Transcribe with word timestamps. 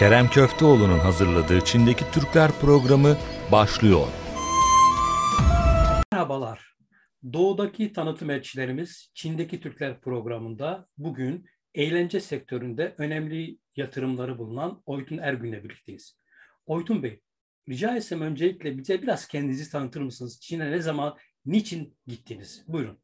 Kerem 0.00 0.30
Köfteoğlu'nun 0.30 0.98
hazırladığı 0.98 1.64
Çin'deki 1.64 2.10
Türkler 2.10 2.52
programı 2.52 3.16
başlıyor. 3.52 4.06
Merhabalar. 6.12 6.76
Doğudaki 7.32 7.92
tanıtım 7.92 8.30
elçilerimiz 8.30 9.10
Çin'deki 9.14 9.60
Türkler 9.60 10.00
programında 10.00 10.88
bugün 10.98 11.46
eğlence 11.74 12.20
sektöründe 12.20 12.94
önemli 12.98 13.58
yatırımları 13.76 14.38
bulunan 14.38 14.82
Oytun 14.86 15.18
Ergün'le 15.18 15.64
birlikteyiz. 15.64 16.18
Oytun 16.66 17.02
Bey, 17.02 17.20
rica 17.68 17.96
etsem 17.96 18.20
öncelikle 18.20 18.78
bize 18.78 19.02
biraz 19.02 19.28
kendinizi 19.28 19.70
tanıtır 19.70 20.00
mısınız? 20.00 20.40
Çin'e 20.40 20.70
ne 20.70 20.82
zaman, 20.82 21.16
niçin 21.46 21.96
gittiniz? 22.06 22.64
Buyurun. 22.68 22.98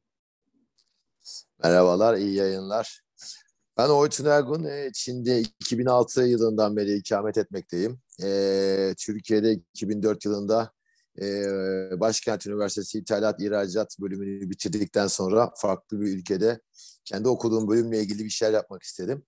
Merhabalar, 1.63 2.17
iyi 2.17 2.35
yayınlar. 2.35 3.06
Ben 3.79 3.89
Oytun 3.89 4.25
Ergun, 4.25 4.65
e, 4.65 4.91
Çin'de 4.95 5.41
2006 5.41 6.23
yılından 6.23 6.77
beri 6.77 6.95
ikamet 6.95 7.39
etmekteyim. 7.39 8.01
E, 8.23 8.95
Türkiye'de 8.99 9.53
2004 9.53 10.25
yılında 10.25 10.73
e, 11.21 11.27
Başkent 12.01 12.47
Üniversitesi 12.47 12.99
İthalat 12.99 13.41
İhracat 13.41 13.97
bölümünü 14.01 14.51
bitirdikten 14.51 15.07
sonra 15.07 15.53
farklı 15.57 16.01
bir 16.01 16.07
ülkede 16.07 16.61
kendi 17.05 17.29
okuduğum 17.29 17.69
bölümle 17.69 18.01
ilgili 18.01 18.25
bir 18.25 18.31
şeyler 18.31 18.55
yapmak 18.55 18.83
istedim. 18.83 19.25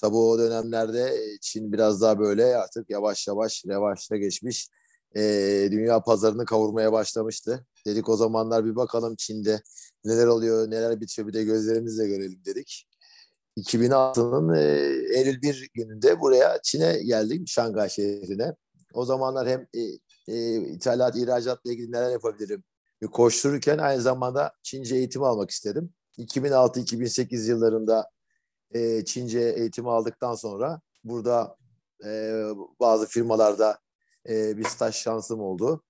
Tabii 0.00 0.16
o 0.16 0.38
dönemlerde 0.38 1.18
Çin 1.40 1.72
biraz 1.72 2.00
daha 2.02 2.18
böyle 2.18 2.56
artık 2.56 2.90
yavaş 2.90 3.28
yavaş 3.28 3.64
revaçta 3.66 4.16
geçmiş. 4.16 4.68
dünya 5.70 6.00
pazarını 6.02 6.44
kavurmaya 6.44 6.92
başlamıştı. 6.92 7.66
Dedik 7.86 8.08
o 8.08 8.16
zamanlar 8.16 8.64
bir 8.64 8.76
bakalım 8.76 9.16
Çin'de 9.18 9.62
neler 10.04 10.26
oluyor, 10.26 10.70
neler 10.70 11.00
bitiyor 11.00 11.28
bir 11.28 11.32
de 11.32 11.44
gözlerimizle 11.44 12.06
görelim 12.08 12.44
dedik. 12.44 12.91
2006'nın 13.56 14.54
e, 14.54 14.62
Eylül 15.18 15.42
1 15.42 15.70
gününde 15.74 16.20
buraya 16.20 16.62
Çin'e 16.62 17.02
geldim, 17.02 17.48
Şangay 17.48 17.88
şehrine. 17.88 18.54
O 18.94 19.04
zamanlar 19.04 19.48
hem 19.48 19.66
e, 19.74 19.80
e, 20.28 20.56
ithalat, 20.56 21.16
ihracatla 21.16 21.72
ilgili 21.72 21.92
neler 21.92 22.10
yapabilirim 22.10 22.64
koştururken 23.06 23.78
aynı 23.78 24.02
zamanda 24.02 24.52
Çince 24.62 24.96
eğitimi 24.96 25.26
almak 25.26 25.50
istedim. 25.50 25.90
2006-2008 26.18 27.48
yıllarında 27.48 28.10
e, 28.74 29.04
Çince 29.04 29.40
eğitimi 29.40 29.90
aldıktan 29.90 30.34
sonra 30.34 30.80
burada 31.04 31.56
e, 32.04 32.42
bazı 32.80 33.06
firmalarda 33.06 33.78
e, 34.28 34.56
bir 34.56 34.64
staj 34.64 34.94
şansım 34.94 35.40
oldu. 35.40 35.82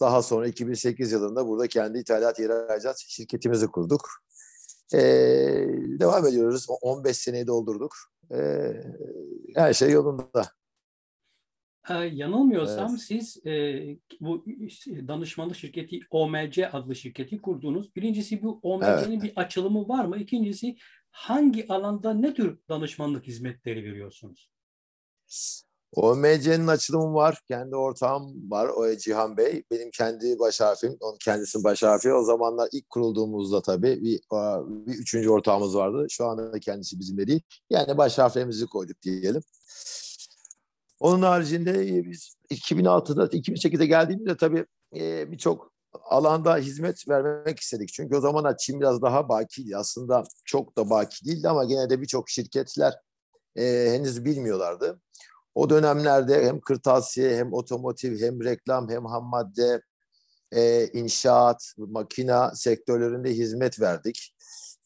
Daha 0.00 0.22
sonra 0.22 0.46
2008 0.46 1.12
yılında 1.12 1.46
burada 1.46 1.68
kendi 1.68 1.98
ithalat 1.98 2.38
ihracat 2.38 2.98
şirketimizi 2.98 3.66
kurduk. 3.66 4.08
Ee, 4.94 4.98
devam 6.00 6.26
ediyoruz. 6.26 6.66
15 6.82 7.16
seneyi 7.16 7.46
doldurduk. 7.46 7.92
Ee, 8.30 8.72
her 9.54 9.74
şey 9.74 9.90
yolunda. 9.90 10.52
Ee, 11.90 11.94
yanılmıyorsam 11.94 12.90
evet. 12.90 13.00
siz 13.00 13.46
e, 13.46 13.52
bu 14.20 14.44
danışmanlık 15.08 15.56
şirketi 15.56 16.00
OMC 16.10 16.68
adlı 16.68 16.96
şirketi 16.96 17.40
kurdunuz. 17.42 17.96
Birincisi 17.96 18.42
bu 18.42 18.60
OMC'nin 18.62 19.20
evet. 19.20 19.22
bir 19.22 19.32
açılımı 19.36 19.88
var 19.88 20.04
mı? 20.04 20.18
İkincisi 20.18 20.76
hangi 21.10 21.68
alanda 21.68 22.14
ne 22.14 22.34
tür 22.34 22.58
danışmanlık 22.68 23.26
hizmetleri 23.26 23.84
veriyorsunuz? 23.84 24.50
OMC'nin 25.92 26.66
açılımı 26.66 27.14
var. 27.14 27.40
Kendi 27.48 27.76
ortağım 27.76 28.50
var. 28.50 28.68
O 28.68 28.96
Cihan 28.96 29.36
Bey. 29.36 29.62
Benim 29.70 29.90
kendi 29.90 30.38
baş 30.38 30.60
harfim. 30.60 30.96
Onun 31.00 31.16
kendisinin 31.24 31.64
baş 31.64 31.82
harfi. 31.82 32.12
O 32.12 32.24
zamanlar 32.24 32.68
ilk 32.72 32.90
kurulduğumuzda 32.90 33.62
tabii 33.62 34.02
bir, 34.02 34.20
bir 34.86 34.94
üçüncü 34.94 35.30
ortağımız 35.30 35.76
vardı. 35.76 36.06
Şu 36.10 36.26
anda 36.26 36.60
kendisi 36.60 36.98
bizimle 37.00 37.26
değil. 37.26 37.42
Yani 37.70 37.98
baş 37.98 38.18
harflerimizi 38.18 38.66
koyduk 38.66 39.02
diyelim. 39.02 39.42
Onun 41.00 41.22
haricinde 41.22 42.04
biz 42.04 42.34
2006'da 42.50 43.26
2008'de 43.26 43.86
geldiğimizde 43.86 44.36
tabii 44.36 44.66
birçok 45.32 45.72
alanda 46.04 46.56
hizmet 46.56 47.08
vermek 47.08 47.60
istedik. 47.60 47.88
Çünkü 47.92 48.16
o 48.16 48.20
zamanlar 48.20 48.56
Çin 48.56 48.80
biraz 48.80 49.02
daha 49.02 49.28
bakiydi. 49.28 49.76
Aslında 49.76 50.24
çok 50.44 50.78
da 50.78 50.90
baki 50.90 51.26
değildi 51.26 51.48
ama 51.48 51.64
gene 51.64 51.90
de 51.90 52.00
birçok 52.00 52.30
şirketler 52.30 52.94
e, 53.56 53.62
henüz 53.90 54.24
bilmiyorlardı. 54.24 55.00
O 55.54 55.70
dönemlerde 55.70 56.46
hem 56.46 56.60
kırtasiye 56.60 57.36
hem 57.36 57.52
otomotiv 57.52 58.20
hem 58.20 58.44
reklam 58.44 58.88
hem 58.88 59.04
ham 59.04 59.24
madde 59.24 59.82
e, 60.52 60.86
inşaat, 60.86 61.74
makina 61.76 62.54
sektörlerinde 62.54 63.30
hizmet 63.30 63.80
verdik. 63.80 64.34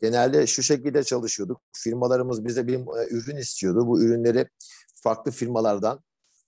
Genelde 0.00 0.46
şu 0.46 0.62
şekilde 0.62 1.04
çalışıyorduk. 1.04 1.60
Firmalarımız 1.76 2.44
bize 2.44 2.66
bir 2.66 2.74
e, 2.74 3.08
ürün 3.10 3.36
istiyordu. 3.36 3.86
Bu 3.86 4.02
ürünleri 4.02 4.48
farklı 4.94 5.30
firmalardan 5.30 6.04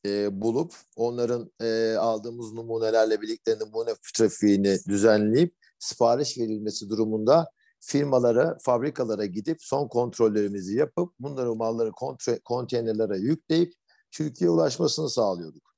e, 0.07 0.41
bulup 0.41 0.73
onların 0.97 1.53
e, 1.61 1.95
aldığımız 1.95 2.53
numunelerle 2.53 3.21
birlikte 3.21 3.59
numune 3.59 3.95
trafiğini 4.17 4.79
düzenleyip 4.89 5.55
sipariş 5.79 6.39
verilmesi 6.39 6.89
durumunda 6.89 7.51
firmalara, 7.81 8.57
fabrikalara 8.63 9.27
gidip 9.27 9.57
son 9.61 9.89
kontrollerimizi 9.89 10.77
yapıp 10.77 11.13
bunları 11.21 11.55
malları 11.55 11.93
kontre, 11.93 12.39
konteynerlere 12.45 13.19
yükleyip 13.19 13.75
Türkiye'ye 14.11 14.51
ulaşmasını 14.51 15.11
sağlıyorduk. 15.11 15.75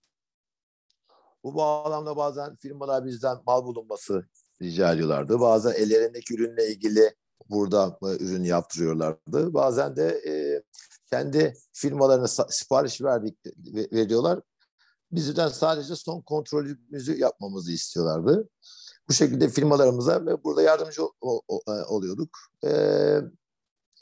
Bu 1.45 1.55
bağlamda 1.55 2.17
bazen 2.17 2.57
firmalar 2.57 3.05
bizden 3.05 3.39
mal 3.47 3.65
bulunması 3.65 4.27
rica 4.63 4.93
ediyorlardı. 4.93 5.41
Bazen 5.41 5.73
ellerindeki 5.73 6.35
ürünle 6.35 6.69
ilgili 6.69 7.15
burada 7.49 7.99
ürün 8.03 8.45
yaptırıyorlardı. 8.45 9.55
Bazen 9.55 9.97
de 9.97 10.09
e, 10.27 10.63
kendi 11.11 11.55
firmalarına 11.73 12.29
sipariş 12.29 13.03
verdik 13.03 13.39
veriyorlar. 13.93 14.41
Bizden 15.13 15.49
sadece 15.49 15.97
son 15.97 16.21
kontrolümüzü 16.21 17.19
yapmamızı 17.19 17.73
istiyorlardı. 17.73 18.49
Bu 19.09 19.13
şekilde 19.13 19.49
firmalarımıza 19.49 20.27
ve 20.27 20.45
burada 20.45 20.63
yardımcı 20.63 21.03
e, 21.03 21.71
oluyorduk. 21.71 22.39
E, 22.65 22.71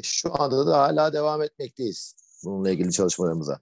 şu 0.03 0.43
anda 0.43 0.67
da 0.67 0.79
hala 0.79 1.13
devam 1.13 1.43
etmekteyiz 1.43 2.15
bununla 2.45 2.71
ilgili 2.71 2.93
çalışmalarımıza. 2.93 3.61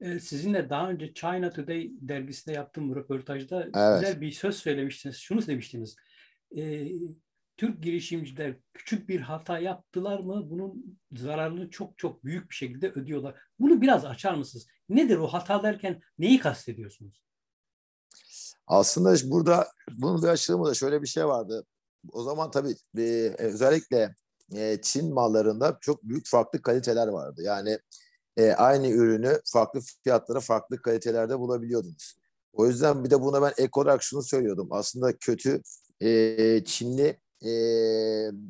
Ee, 0.00 0.20
sizinle 0.20 0.70
daha 0.70 0.90
önce 0.90 1.14
China 1.14 1.50
Today 1.50 1.90
dergisinde 2.00 2.54
yaptığım 2.54 2.96
röportajda 2.96 3.62
evet. 3.62 4.00
güzel 4.00 4.20
bir 4.20 4.32
söz 4.32 4.56
söylemiştiniz. 4.56 5.16
Şunu 5.16 5.46
demiştiniz. 5.46 5.96
E, 6.56 6.88
Türk 7.56 7.82
girişimciler 7.82 8.56
küçük 8.74 9.08
bir 9.08 9.20
hata 9.20 9.58
yaptılar 9.58 10.18
mı 10.18 10.50
bunun 10.50 10.98
zararını 11.12 11.70
çok 11.70 11.98
çok 11.98 12.24
büyük 12.24 12.50
bir 12.50 12.54
şekilde 12.54 12.90
ödüyorlar. 12.90 13.34
Bunu 13.58 13.80
biraz 13.80 14.04
açar 14.04 14.34
mısınız? 14.34 14.66
Nedir 14.88 15.16
o 15.16 15.26
hata 15.26 15.62
derken 15.62 16.00
neyi 16.18 16.38
kastediyorsunuz? 16.38 17.22
Aslında 18.66 19.30
burada 19.30 19.68
bunun 19.92 20.22
bir 20.22 20.28
açılımı 20.28 20.66
da 20.66 20.74
şöyle 20.74 21.02
bir 21.02 21.06
şey 21.06 21.26
vardı. 21.26 21.66
O 22.12 22.22
zaman 22.22 22.50
tabii 22.50 22.74
e, 22.98 23.34
özellikle 23.38 24.14
e, 24.54 24.80
Çin 24.82 25.14
mallarında 25.14 25.78
çok 25.80 26.02
büyük 26.02 26.28
farklı 26.28 26.62
kaliteler 26.62 27.08
vardı. 27.08 27.42
Yani 27.44 27.78
e, 28.36 28.52
aynı 28.52 28.88
ürünü 28.88 29.40
farklı 29.44 29.80
fiyatlara, 30.04 30.40
farklı 30.40 30.82
kalitelerde 30.82 31.38
bulabiliyordunuz. 31.38 32.14
O 32.52 32.66
yüzden 32.66 33.04
bir 33.04 33.10
de 33.10 33.20
buna 33.20 33.42
ben 33.42 33.52
ek 33.58 33.70
olarak 33.74 34.02
şunu 34.02 34.22
söylüyordum. 34.22 34.68
Aslında 34.70 35.16
kötü 35.18 35.62
e, 36.00 36.64
Çinli 36.64 37.20
e, 37.42 37.50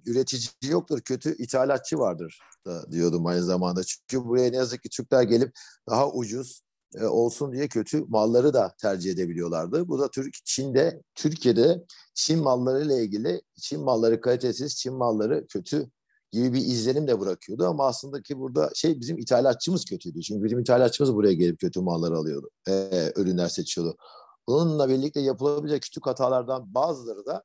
üretici 0.06 0.48
yoktur, 0.62 1.00
kötü 1.00 1.36
ithalatçı 1.36 1.98
vardır 1.98 2.40
da 2.66 2.92
diyordum 2.92 3.26
aynı 3.26 3.44
zamanda. 3.44 3.84
Çünkü 3.84 4.24
buraya 4.28 4.50
ne 4.50 4.56
yazık 4.56 4.82
ki 4.82 4.88
Türkler 4.88 5.22
gelip 5.22 5.52
daha 5.88 6.10
ucuz 6.10 6.62
e, 6.94 7.04
olsun 7.04 7.52
diye 7.52 7.68
kötü 7.68 8.04
malları 8.08 8.54
da 8.54 8.74
tercih 8.80 9.12
edebiliyorlardı. 9.12 9.88
Bu 9.88 9.98
da 9.98 10.10
Türk 10.10 10.34
Çin'de, 10.44 11.02
Türkiye'de 11.14 11.84
Çin 12.14 12.42
malları 12.42 12.84
ile 12.84 13.02
ilgili 13.04 13.42
Çin 13.60 13.80
malları 13.80 14.20
kalitesiz, 14.20 14.76
Çin 14.76 14.94
malları 14.94 15.46
kötü 15.46 15.90
gibi 16.32 16.52
bir 16.52 16.60
izlenim 16.60 17.08
de 17.08 17.20
bırakıyordu 17.20 17.66
ama 17.66 17.86
aslında 17.86 18.22
ki 18.22 18.38
burada 18.38 18.70
şey 18.74 19.00
bizim 19.00 19.18
ithalatçımız 19.18 19.84
kötüydü. 19.84 20.22
Çünkü 20.22 20.44
bizim 20.44 20.58
ithalatçımız 20.58 21.14
buraya 21.14 21.32
gelip 21.32 21.60
kötü 21.60 21.80
malları 21.80 22.16
alıyordu. 22.16 22.50
E, 22.68 23.12
ürünler 23.16 23.48
seçiyordu. 23.48 23.96
Bununla 24.48 24.88
birlikte 24.88 25.20
yapılabilecek 25.20 25.82
küçük 25.82 26.06
hatalardan 26.06 26.74
bazıları 26.74 27.26
da 27.26 27.42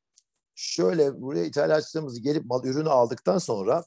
şöyle 0.55 1.21
buraya 1.21 1.45
ithalatçılarımız 1.45 2.21
gelip 2.21 2.45
mal 2.45 2.65
ürünü 2.65 2.89
aldıktan 2.89 3.37
sonra 3.37 3.83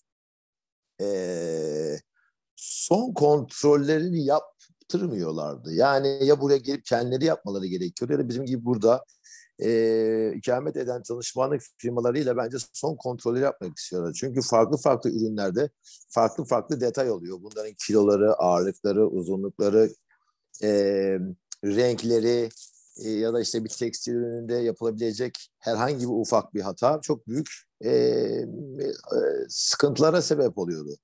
e, 1.00 1.98
son 2.56 3.12
kontrollerini 3.12 4.24
yaptırmıyorlardı. 4.88 5.73
Yani 5.73 6.25
ya 6.25 6.40
buraya 6.40 6.58
gelip 6.58 6.85
kendileri 6.85 7.25
yapmaları 7.25 7.67
gerekiyordu 7.67 8.12
ya 8.12 8.19
da 8.19 8.29
bizim 8.29 8.46
gibi 8.46 8.64
burada 8.64 9.05
e, 9.62 10.32
ikamet 10.37 10.76
eden 10.76 11.02
çalışmanlık 11.02 11.62
firmalarıyla 11.79 12.37
bence 12.37 12.56
son 12.73 12.96
kontrolleri 12.96 13.44
yapmak 13.44 13.79
istiyorlar. 13.79 14.12
Çünkü 14.20 14.43
farklı 14.43 14.76
farklı 14.76 15.11
ürünlerde 15.11 15.70
farklı 16.08 16.44
farklı 16.44 16.81
detay 16.81 17.11
oluyor. 17.11 17.38
Bunların 17.43 17.75
kiloları, 17.87 18.35
ağırlıkları, 18.35 19.08
uzunlukları, 19.08 19.90
e, 20.62 20.69
renkleri 21.64 22.49
e, 23.05 23.11
ya 23.11 23.32
da 23.32 23.40
işte 23.40 23.64
bir 23.64 23.69
tekstil 23.69 24.12
ürününde 24.12 24.55
yapılabilecek 24.55 25.50
herhangi 25.58 26.00
bir 26.00 26.20
ufak 26.20 26.55
bir 26.55 26.61
hata 26.61 27.00
çok 27.00 27.29
büyük 27.29 27.49
e, 27.81 27.90
e, 27.90 28.44
sıkıntılara 29.49 30.23
sebep 30.23 30.58
oluyordu. 30.58 30.96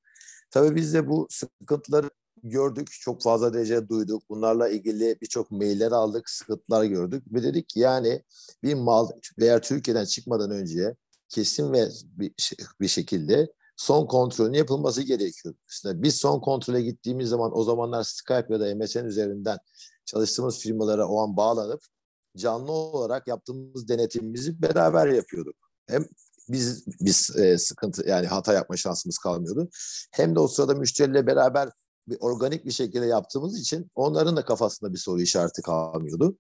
Tabii 0.51 0.77
biz 0.77 0.95
de 0.95 1.09
bu 1.09 1.27
sıkıntıları 1.31 2.11
gördük, 2.45 2.89
çok 3.01 3.23
fazla 3.23 3.55
derece 3.55 3.89
duyduk. 3.89 4.23
Bunlarla 4.29 4.69
ilgili 4.69 5.19
birçok 5.23 5.51
mailler 5.51 5.93
aldık, 5.93 6.31
sıkıntılar 6.31 6.85
gördük. 6.85 7.25
Ve 7.33 7.43
dedik 7.43 7.69
ki 7.69 7.81
yani 7.81 8.23
bir 8.63 8.75
mal 8.75 9.09
veya 9.39 9.61
Türkiye'den 9.61 10.05
çıkmadan 10.05 10.51
önce 10.51 10.97
kesin 11.29 11.73
ve 11.73 11.89
bir, 12.05 12.33
bir 12.81 12.89
şekilde 12.89 13.53
son 13.77 14.07
kontrolün 14.07 14.53
yapılması 14.53 15.03
gerekiyor. 15.03 15.55
İşte 15.71 16.03
biz 16.03 16.17
son 16.17 16.41
kontrole 16.41 16.83
gittiğimiz 16.83 17.29
zaman 17.29 17.59
o 17.59 17.65
zamanlar 17.65 18.03
Skype 18.03 18.47
ya 18.49 18.61
da 18.61 18.75
MSN 18.75 19.05
üzerinden 19.05 19.59
çalıştığımız 20.05 20.59
firmalara 20.59 21.09
o 21.09 21.21
an 21.21 21.37
bağlanıp 21.37 21.81
canlı 22.37 22.73
olarak 22.73 23.29
yaptığımız 23.29 23.89
denetimimizi 23.89 24.63
beraber 24.63 25.07
yapıyorduk. 25.07 25.57
Hem 25.87 26.07
biz 26.49 26.85
biz 27.01 27.37
e, 27.37 27.59
sıkıntı 27.59 28.09
yani 28.09 28.27
hata 28.27 28.53
yapma 28.53 28.77
şansımız 28.77 29.19
kalmıyordu. 29.19 29.69
Hem 30.13 30.35
de 30.35 30.41
o 30.41 30.49
sırada 30.49 30.75
müşteriyle 30.75 31.27
beraber 31.27 31.69
bir 32.09 32.17
organik 32.21 32.67
bir 32.67 32.71
şekilde 32.71 33.07
yaptığımız 33.07 33.61
için 33.61 33.91
onların 33.95 34.37
da 34.37 34.45
kafasında 34.45 34.93
bir 34.93 34.99
soru 34.99 35.21
işareti 35.21 35.63
kalmıyordu. 35.63 36.37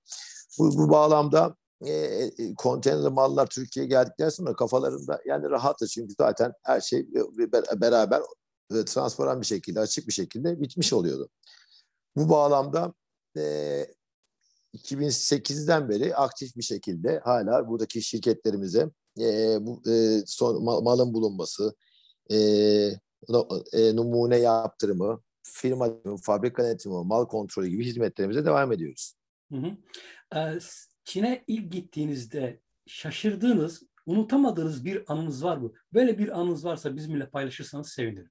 Bu, 0.58 0.78
bu 0.78 0.90
bağlamda 0.90 1.56
e, 1.87 1.90
e, 1.93 2.55
konteyner 2.55 3.12
mallar 3.12 3.46
Türkiye'ye 3.46 3.88
geldikten 3.88 4.28
sonra 4.28 4.56
kafalarında 4.56 5.20
yani 5.26 5.50
rahatı 5.50 5.87
çünkü 5.87 6.14
zaten 6.20 6.52
her 6.62 6.81
şey 6.81 7.06
beraber 7.81 8.20
e, 8.75 8.84
transparan 8.84 9.40
bir 9.40 9.46
şekilde 9.46 9.81
açık 9.81 10.08
bir 10.08 10.12
şekilde 10.12 10.61
bitmiş 10.61 10.93
oluyordu. 10.93 11.28
Bu 12.17 12.28
bağlamda 12.28 12.94
e, 13.37 13.87
2008'den 14.75 15.88
beri 15.88 16.17
aktif 16.17 16.56
bir 16.56 16.62
şekilde 16.62 17.20
hala 17.25 17.69
buradaki 17.69 18.02
şirketlerimize 18.02 18.90
e, 19.20 19.56
bu 19.60 19.90
e, 19.90 20.22
son, 20.26 20.64
malın 20.64 21.14
bulunması, 21.14 21.75
e, 22.31 22.37
e, 23.72 23.96
numune 23.96 24.37
yaptırımı, 24.37 25.22
firma 25.44 25.91
fabrika 26.23 26.64
denetimi, 26.64 27.05
mal 27.05 27.26
kontrolü 27.26 27.69
gibi 27.69 27.85
hizmetlerimize 27.85 28.44
devam 28.44 28.73
ediyoruz. 28.73 29.14
Hı 29.52 29.56
hı. 29.56 30.58
Çin'e 31.05 31.44
ilk 31.46 31.73
gittiğinizde 31.73 32.61
şaşırdığınız, 32.87 33.82
unutamadığınız 34.06 34.85
bir 34.85 35.12
anınız 35.12 35.44
var 35.44 35.56
mı? 35.56 35.73
Böyle 35.93 36.19
bir 36.19 36.41
anınız 36.41 36.64
varsa 36.64 36.96
bizimle 36.96 37.31
paylaşırsanız 37.31 37.88
sevinirim. 37.88 38.31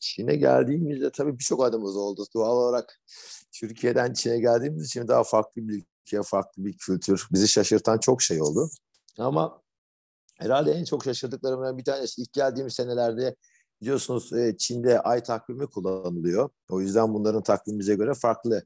Çin'e 0.00 0.36
geldiğimizde 0.36 1.10
tabii 1.10 1.38
birçok 1.38 1.64
adımız 1.64 1.96
oldu. 1.96 2.26
Doğal 2.34 2.56
olarak 2.56 3.00
Türkiye'den 3.52 4.12
Çin'e 4.12 4.40
geldiğimiz 4.40 4.86
için 4.86 5.08
daha 5.08 5.24
farklı 5.24 5.68
bir 5.68 5.84
ülke, 6.04 6.22
farklı 6.22 6.64
bir 6.64 6.78
kültür. 6.78 7.26
Bizi 7.32 7.48
şaşırtan 7.48 7.98
çok 7.98 8.22
şey 8.22 8.42
oldu. 8.42 8.70
Ama 9.18 9.62
herhalde 10.38 10.72
en 10.72 10.84
çok 10.84 11.04
şaşırdıklarımdan 11.04 11.78
bir 11.78 11.84
tanesi 11.84 12.22
ilk 12.22 12.32
geldiğimiz 12.32 12.74
senelerde 12.74 13.36
biliyorsunuz 13.80 14.32
e, 14.32 14.56
Çin'de 14.58 15.00
ay 15.00 15.22
takvimi 15.22 15.66
kullanılıyor. 15.66 16.50
O 16.68 16.80
yüzden 16.80 17.14
bunların 17.14 17.42
takvimimize 17.42 17.94
göre 17.94 18.14
farklı. 18.14 18.64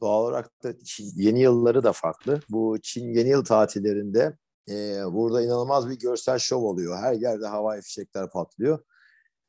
Doğal 0.00 0.22
olarak 0.22 0.62
da 0.64 0.78
Çin, 0.84 1.12
yeni 1.16 1.40
yılları 1.40 1.82
da 1.82 1.92
farklı. 1.92 2.40
Bu 2.48 2.78
Çin 2.82 3.14
yeni 3.14 3.28
yıl 3.28 3.44
tatillerinde 3.44 4.36
e, 4.68 5.02
burada 5.12 5.42
inanılmaz 5.42 5.88
bir 5.88 5.98
görsel 5.98 6.38
şov 6.38 6.62
oluyor. 6.62 6.98
Her 6.98 7.12
yerde 7.12 7.46
havai 7.46 7.82
fişekler 7.82 8.30
patlıyor. 8.30 8.78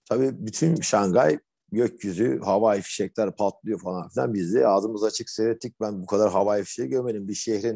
Tabii 0.09 0.45
bütün 0.45 0.75
Şangay 0.75 1.39
gökyüzü 1.71 2.39
havai 2.43 2.81
fişekler 2.81 3.35
patlıyor 3.35 3.79
falan 3.79 4.09
filan. 4.09 4.33
Biz 4.33 4.53
de 4.53 4.67
ağzımız 4.67 5.03
açık 5.03 5.29
seyrettik. 5.29 5.81
Ben 5.81 6.01
bu 6.01 6.05
kadar 6.05 6.31
havai 6.31 6.63
fişeği 6.63 6.89
görmedim. 6.89 7.27
Bir 7.27 7.33
şehrin 7.33 7.75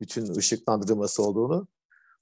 bütün 0.00 0.34
ışıklandırılması 0.34 1.22
olduğunu. 1.22 1.68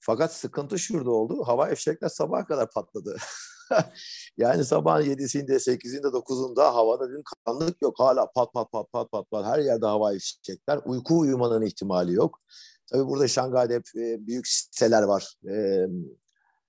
Fakat 0.00 0.35
sıkıntı 0.35 0.79
şurada 0.79 1.11
oldu. 1.11 1.43
Hava 1.47 1.75
fişekler 1.75 2.08
sabaha 2.08 2.47
kadar 2.47 2.70
patladı. 2.70 3.17
yani 4.37 4.65
sabahın 4.65 5.05
7'sinde, 5.05 5.55
8'inde, 5.55 6.07
9'unda 6.07 6.63
havada 6.75 7.11
bir 7.11 7.23
karanlık 7.23 7.83
yok. 7.83 7.95
Hala 7.99 8.33
pat 8.33 8.53
pat 8.53 8.73
pat 8.73 8.93
pat 8.93 9.13
pat 9.13 9.31
pat. 9.31 9.47
Her 9.47 9.59
yerde 9.59 9.87
havai 9.87 10.19
fişekler. 10.19 10.81
Uyku 10.85 11.19
uyumanın 11.19 11.63
ihtimali 11.63 12.13
yok. 12.13 12.41
Tabii 12.93 13.07
burada 13.07 13.29
Şangay'da 13.29 13.75
hep 13.75 13.85
e, 13.97 14.27
büyük 14.27 14.47
siteler 14.47 15.03
var. 15.03 15.35
E, 15.51 15.87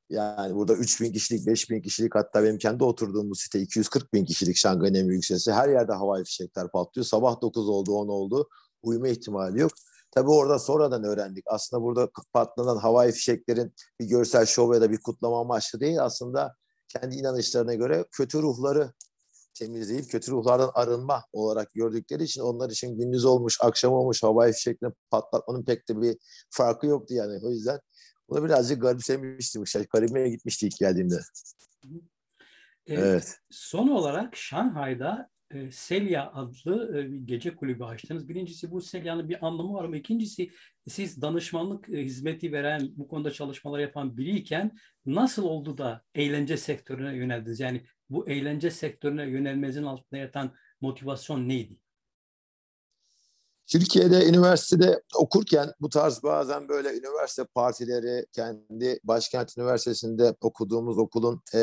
yani 0.09 0.55
burada 0.55 0.73
3 0.73 1.01
bin 1.01 1.11
kişilik, 1.11 1.47
5 1.47 1.69
bin 1.69 1.81
kişilik 1.81 2.15
hatta 2.15 2.43
benim 2.43 2.57
kendi 2.57 2.83
oturduğum 2.83 3.29
bu 3.29 3.35
site 3.35 3.59
240 3.59 4.13
bin 4.13 4.25
kişilik 4.25 4.57
Şangay'ın 4.57 4.93
en 4.93 5.09
büyük 5.09 5.25
sitesi. 5.25 5.51
Her 5.51 5.69
yerde 5.69 5.93
havai 5.93 6.23
fişekler 6.23 6.71
patlıyor. 6.71 7.05
Sabah 7.05 7.41
9 7.41 7.69
oldu, 7.69 7.91
10 7.91 8.07
oldu. 8.07 8.49
Uyuma 8.83 9.07
ihtimali 9.07 9.59
yok. 9.59 9.71
Tabii 10.11 10.29
orada 10.29 10.59
sonradan 10.59 11.03
öğrendik. 11.03 11.43
Aslında 11.47 11.83
burada 11.83 12.09
patlanan 12.33 12.77
havai 12.77 13.11
fişeklerin 13.11 13.73
bir 13.99 14.05
görsel 14.05 14.45
şov 14.45 14.73
ya 14.73 14.81
da 14.81 14.91
bir 14.91 15.01
kutlama 15.01 15.41
amaçlı 15.41 15.79
değil. 15.79 16.03
Aslında 16.03 16.55
kendi 16.99 17.15
inanışlarına 17.15 17.73
göre 17.73 18.05
kötü 18.11 18.41
ruhları 18.41 18.93
temizleyip 19.53 20.11
kötü 20.11 20.31
ruhlardan 20.31 20.71
arınma 20.73 21.23
olarak 21.33 21.73
gördükleri 21.73 22.23
için 22.23 22.41
onlar 22.41 22.69
için 22.69 22.97
gündüz 22.99 23.25
olmuş, 23.25 23.57
akşam 23.61 23.93
olmuş 23.93 24.23
havai 24.23 24.53
fişeklerini 24.53 24.95
patlatmanın 25.09 25.65
pek 25.65 25.89
de 25.89 26.01
bir 26.01 26.17
farkı 26.49 26.87
yoktu 26.87 27.13
yani. 27.13 27.39
O 27.43 27.49
yüzden 27.49 27.79
bunu 28.29 28.45
birazcık 28.45 28.81
garipsemiştim. 28.81 29.67
Şey, 29.67 29.85
garibime 29.93 30.29
gitmişti 30.29 30.67
ilk 30.67 30.77
geldiğimde. 30.77 31.19
Ee, 32.87 32.93
evet. 32.93 33.37
Son 33.51 33.87
olarak 33.87 34.35
Şanghay'da 34.35 35.29
e, 35.53 35.71
Selya 35.71 36.31
adlı 36.31 36.99
e, 36.99 37.17
gece 37.25 37.55
kulübü 37.55 37.83
açtınız. 37.83 38.29
Birincisi 38.29 38.71
bu 38.71 38.81
Selya'nın 38.81 39.29
bir 39.29 39.45
anlamı 39.47 39.73
var 39.73 39.85
mı? 39.85 39.97
İkincisi 39.97 40.49
siz 40.89 41.21
danışmanlık 41.21 41.89
e, 41.89 42.05
hizmeti 42.05 42.51
veren, 42.51 42.89
bu 42.95 43.07
konuda 43.07 43.31
çalışmalar 43.31 43.79
yapan 43.79 44.17
biriyken 44.17 44.71
nasıl 45.05 45.43
oldu 45.43 45.77
da 45.77 46.01
eğlence 46.15 46.57
sektörüne 46.57 47.15
yöneldiniz? 47.15 47.59
Yani 47.59 47.85
bu 48.09 48.29
eğlence 48.29 48.71
sektörüne 48.71 49.23
yönelmenizin 49.23 49.83
altında 49.83 50.17
yatan 50.19 50.53
motivasyon 50.81 51.49
neydi? 51.49 51.77
Türkiye'de 53.67 54.25
üniversitede 54.25 55.01
okurken 55.15 55.73
bu 55.81 55.89
tarz 55.89 56.23
bazen 56.23 56.69
böyle 56.69 56.89
üniversite 56.89 57.45
partileri 57.45 58.25
kendi 58.31 58.99
başkent 59.03 59.57
üniversitesinde 59.57 60.35
okuduğumuz 60.41 60.97
okulun 60.97 61.41
e, 61.55 61.59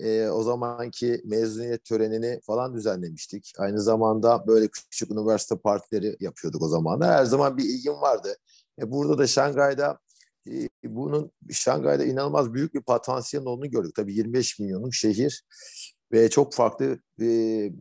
e, 0.00 0.28
o 0.28 0.42
zamanki 0.42 1.22
mezuniyet 1.24 1.84
törenini 1.84 2.40
falan 2.46 2.74
düzenlemiştik. 2.74 3.52
Aynı 3.58 3.82
zamanda 3.82 4.46
böyle 4.46 4.68
küçük 4.68 5.10
üniversite 5.10 5.56
partileri 5.56 6.16
yapıyorduk 6.20 6.62
o 6.62 6.68
zamanlar. 6.68 7.10
Her 7.10 7.24
zaman 7.24 7.56
bir 7.56 7.64
ilgim 7.64 7.94
vardı. 7.94 8.36
E, 8.80 8.90
burada 8.90 9.18
da 9.18 9.26
Şangay'da 9.26 9.98
e, 10.48 10.68
bunun 10.84 11.30
Şangay'da 11.50 12.04
inanılmaz 12.04 12.54
büyük 12.54 12.74
bir 12.74 12.82
potansiyel 12.82 13.46
olduğunu 13.46 13.70
gördük. 13.70 13.94
Tabii 13.94 14.14
25 14.14 14.58
milyonluk 14.58 14.94
şehir 14.94 15.44
ve 16.12 16.30
çok 16.30 16.54
farklı 16.54 16.98
e, 17.20 17.26
e, 17.26 17.72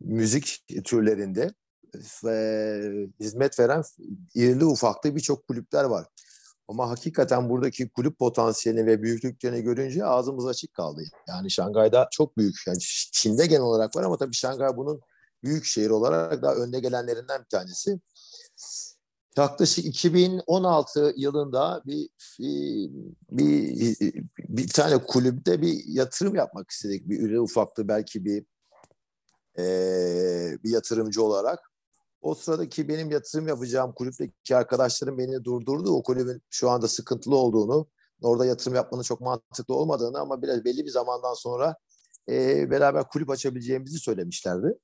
müzik 0.00 0.64
türlerinde 0.84 1.54
ve 2.24 3.08
hizmet 3.20 3.58
veren 3.58 3.82
irili 4.34 4.64
ufaklı 4.64 5.16
birçok 5.16 5.48
kulüpler 5.48 5.84
var. 5.84 6.06
Ama 6.68 6.90
hakikaten 6.90 7.48
buradaki 7.48 7.88
kulüp 7.88 8.18
potansiyelini 8.18 8.86
ve 8.86 9.02
büyüklüklerini 9.02 9.62
görünce 9.62 10.04
ağzımız 10.04 10.46
açık 10.46 10.74
kaldı. 10.74 11.02
Yani 11.28 11.50
Şangay'da 11.50 12.08
çok 12.10 12.38
büyük. 12.38 12.54
Yani 12.66 12.78
Çin'de 13.12 13.46
genel 13.46 13.62
olarak 13.62 13.96
var 13.96 14.02
ama 14.02 14.16
tabii 14.16 14.34
Şangay 14.34 14.76
bunun 14.76 15.00
büyük 15.44 15.64
şehir 15.64 15.90
olarak 15.90 16.42
daha 16.42 16.54
önde 16.54 16.80
gelenlerinden 16.80 17.40
bir 17.40 17.48
tanesi. 17.48 18.00
Yaklaşık 19.36 19.84
2016 19.84 21.14
yılında 21.16 21.82
bir 21.86 22.08
bir, 23.30 23.96
bir 24.38 24.68
tane 24.68 24.98
kulüpte 24.98 25.62
bir 25.62 25.82
yatırım 25.86 26.34
yapmak 26.34 26.70
istedik. 26.70 27.08
Bir 27.08 27.20
ürün 27.20 27.38
ufaklı 27.38 27.88
belki 27.88 28.24
bir 28.24 28.44
e, 29.58 29.64
bir 30.64 30.70
yatırımcı 30.70 31.22
olarak. 31.22 31.73
O 32.24 32.34
sıradaki 32.34 32.88
benim 32.88 33.10
yatırım 33.10 33.48
yapacağım 33.48 33.92
kulüpteki 33.92 34.56
arkadaşlarım 34.56 35.18
beni 35.18 35.44
durdurdu. 35.44 35.90
O 35.90 36.02
kulübün 36.02 36.42
şu 36.50 36.70
anda 36.70 36.88
sıkıntılı 36.88 37.36
olduğunu, 37.36 37.88
orada 38.22 38.46
yatırım 38.46 38.74
yapmanın 38.74 39.02
çok 39.02 39.20
mantıklı 39.20 39.74
olmadığını 39.74 40.18
ama 40.18 40.42
biraz 40.42 40.64
belli 40.64 40.84
bir 40.84 40.90
zamandan 40.90 41.34
sonra 41.34 41.76
e, 42.28 42.70
beraber 42.70 43.08
kulüp 43.08 43.30
açabileceğimizi 43.30 43.98
söylemişlerdi. 43.98 44.78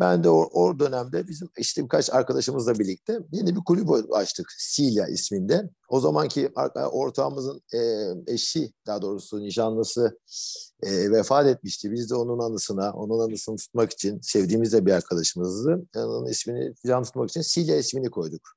Ben 0.00 0.24
de 0.24 0.28
o, 0.30 0.48
o 0.52 0.78
dönemde 0.78 1.28
bizim 1.28 1.48
işte 1.58 1.84
birkaç 1.84 2.10
arkadaşımızla 2.10 2.78
birlikte 2.78 3.18
yeni 3.32 3.56
bir 3.56 3.64
kulüp 3.64 4.14
açtık. 4.14 4.46
Silya 4.58 5.06
isminde. 5.06 5.70
O 5.88 6.00
zamanki 6.00 6.52
ortağımızın 6.92 7.62
e, 7.74 7.80
eşi 8.26 8.72
daha 8.86 9.02
doğrusu 9.02 9.40
nişanlısı 9.40 10.18
e, 10.82 11.10
vefat 11.10 11.46
etmişti. 11.46 11.92
Biz 11.92 12.10
de 12.10 12.14
onun 12.14 12.38
anısına, 12.38 12.92
onun 12.92 13.28
anısını 13.28 13.56
tutmak 13.56 13.92
için 13.92 14.20
sevdiğimiz 14.20 14.72
de 14.72 14.86
bir 14.86 14.92
arkadaşımızdı. 14.92 15.86
Onun 15.96 16.26
ismini 16.26 16.74
can 16.86 17.02
tutmak 17.02 17.30
için 17.30 17.40
Silya 17.40 17.76
ismini 17.76 18.10
koyduk. 18.10 18.55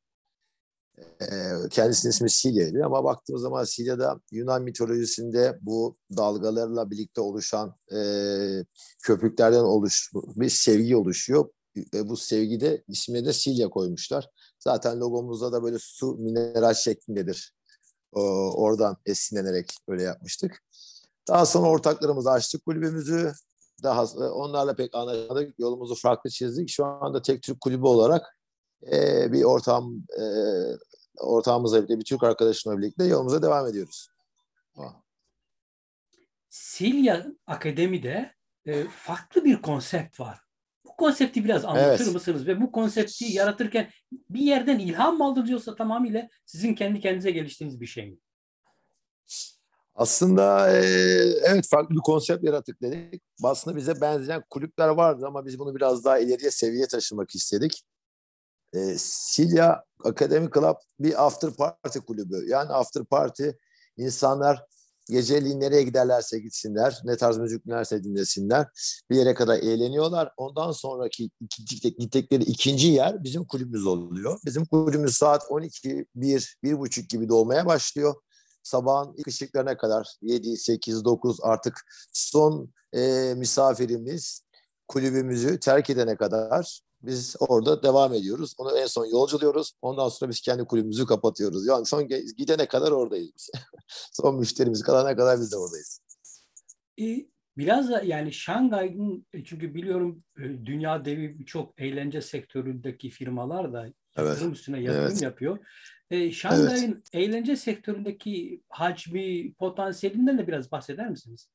E, 1.21 1.27
kendisinin 1.69 2.11
ismi 2.11 2.29
Silya'ydı 2.29 2.85
ama 2.85 3.03
baktığımız 3.03 3.41
zaman 3.41 3.63
Silya'da 3.63 4.19
Yunan 4.31 4.63
mitolojisinde 4.63 5.59
bu 5.61 5.97
dalgalarla 6.17 6.91
birlikte 6.91 7.21
oluşan 7.21 7.75
e, 7.95 7.99
köpüklerden 9.03 9.63
oluş 9.63 10.11
bir 10.13 10.49
sevgi 10.49 10.95
oluşuyor. 10.95 11.49
Ve 11.93 12.09
bu 12.09 12.17
sevgide 12.17 12.83
ismine 12.87 13.25
de 13.25 13.33
Silya 13.33 13.69
koymuşlar. 13.69 14.29
Zaten 14.59 14.99
logomuzda 14.99 15.51
da 15.51 15.63
böyle 15.63 15.77
su 15.79 16.15
mineral 16.17 16.73
şeklindedir. 16.73 17.53
O, 18.11 18.21
oradan 18.55 18.97
esinlenerek 19.05 19.73
öyle 19.87 20.03
yapmıştık. 20.03 20.63
Daha 21.27 21.45
sonra 21.45 21.69
ortaklarımızı 21.69 22.31
açtık 22.31 22.65
kulübümüzü. 22.65 23.33
daha 23.83 24.05
onlarla 24.31 24.75
pek 24.75 24.95
anlaşmadık. 24.95 25.59
Yolumuzu 25.59 25.95
farklı 25.95 26.29
çizdik. 26.29 26.69
Şu 26.69 26.85
anda 26.85 27.21
tek 27.21 27.41
Türk 27.41 27.61
kulübü 27.61 27.85
olarak 27.85 28.39
e, 28.91 29.31
bir 29.31 29.43
ortam 29.43 30.03
e, 30.21 30.23
ortağımızla 31.19 31.77
birlikte 31.77 31.99
bir 31.99 32.05
Türk 32.05 32.23
arkadaşımla 32.23 32.77
birlikte 32.77 33.03
yolumuza 33.03 33.41
devam 33.41 33.67
ediyoruz. 33.67 34.09
Silya 36.49 37.25
Akademi'de 37.47 38.33
e, 38.65 38.83
farklı 38.83 39.45
bir 39.45 39.61
konsept 39.61 40.19
var. 40.19 40.39
Bu 40.85 40.95
konsepti 40.95 41.43
biraz 41.43 41.65
anlatır 41.65 42.03
evet. 42.03 42.13
mısınız? 42.13 42.47
Ve 42.47 42.61
bu 42.61 42.71
konsepti 42.71 43.25
yaratırken 43.25 43.89
bir 44.29 44.41
yerden 44.41 44.79
ilham 44.79 45.17
mı 45.17 45.25
aldınız 45.25 45.49
yoksa 45.49 45.75
tamamıyla 45.75 46.29
sizin 46.45 46.75
kendi 46.75 46.99
kendinize 46.99 47.31
geliştiğiniz 47.31 47.81
bir 47.81 47.85
şey 47.85 48.09
mi? 48.09 48.17
Aslında 49.95 50.71
e, 50.71 50.79
evet 51.43 51.67
farklı 51.69 51.95
bir 51.95 52.01
konsept 52.01 52.43
yarattık 52.43 52.81
dedik. 52.81 53.21
Aslında 53.43 53.77
bize 53.77 54.01
benzeyen 54.01 54.43
kulüpler 54.49 54.87
vardı 54.87 55.25
ama 55.27 55.45
biz 55.45 55.59
bunu 55.59 55.75
biraz 55.75 56.05
daha 56.05 56.19
ileriye 56.19 56.51
seviye 56.51 56.87
taşımak 56.87 57.35
istedik. 57.35 57.83
E, 58.73 58.95
Silya 58.97 59.83
Academy 60.03 60.49
Club 60.53 60.75
bir 60.99 61.25
after 61.25 61.51
party 61.53 61.99
kulübü. 61.99 62.45
Yani 62.47 62.69
after 62.69 63.05
party 63.05 63.49
insanlar 63.97 64.65
geceliğin 65.09 65.59
nereye 65.59 65.83
giderlerse 65.83 66.39
gitsinler, 66.39 67.01
ne 67.03 67.17
tarz 67.17 67.37
müzik 67.37 67.65
dinlerse 67.65 68.03
dinlesinler. 68.03 68.67
Bir 69.09 69.15
yere 69.15 69.33
kadar 69.33 69.59
eğleniyorlar. 69.59 70.33
Ondan 70.37 70.71
sonraki 70.71 71.29
gittikleri 71.99 72.43
ikinci 72.43 72.87
yer 72.87 73.23
bizim 73.23 73.45
kulübümüz 73.45 73.85
oluyor. 73.85 74.39
Bizim 74.45 74.65
kulübümüz 74.65 75.15
saat 75.15 75.43
12, 75.49 76.05
1, 76.15 76.57
1.30 76.63 77.07
gibi 77.07 77.29
dolmaya 77.29 77.65
başlıyor 77.65 78.15
sabahın 78.63 79.13
ilk 79.17 79.27
ışıklarına 79.27 79.77
kadar 79.77 80.07
7, 80.21 80.57
8, 80.57 81.05
9 81.05 81.39
artık 81.41 81.85
son 82.13 82.73
e, 82.93 83.33
misafirimiz 83.37 84.43
kulübümüzü 84.89 85.59
terk 85.59 85.89
edene 85.89 86.15
kadar 86.15 86.81
biz 87.01 87.35
orada 87.39 87.83
devam 87.83 88.13
ediyoruz. 88.13 88.55
Onu 88.57 88.77
en 88.77 88.85
son 88.85 89.05
yolculuyoruz. 89.05 89.73
Ondan 89.81 90.09
sonra 90.09 90.31
biz 90.31 90.41
kendi 90.41 90.65
kulübümüzü 90.65 91.05
kapatıyoruz. 91.05 91.67
Yani 91.67 91.85
son 91.85 92.07
gidene 92.37 92.65
kadar 92.65 92.91
oradayız 92.91 93.31
biz. 93.35 93.51
son 94.13 94.39
müşterimiz 94.39 94.83
kalana 94.83 95.15
kadar 95.15 95.39
biz 95.39 95.51
de 95.51 95.57
oradayız. 95.57 96.01
E, 97.01 97.25
biraz 97.57 97.89
da 97.89 98.01
yani 98.01 98.33
Şangay'ın 98.33 99.25
e, 99.33 99.43
çünkü 99.43 99.73
biliyorum 99.73 100.23
e, 100.37 100.43
dünya 100.43 101.05
devi 101.05 101.39
birçok 101.39 101.81
eğlence 101.81 102.21
sektöründeki 102.21 103.09
firmalar 103.09 103.73
da 103.73 103.85
yatırım 104.17 104.47
evet. 104.47 104.57
üstüne 104.57 104.81
yatırım 104.81 105.07
evet. 105.07 105.21
yapıyor. 105.21 105.59
E, 106.11 106.31
Şangay'ın 106.31 106.93
evet. 106.93 107.07
eğlence 107.13 107.55
sektöründeki 107.55 108.63
hacmi, 108.69 109.53
potansiyelinden 109.53 110.37
de 110.37 110.47
biraz 110.47 110.71
bahseder 110.71 111.09
misiniz? 111.09 111.49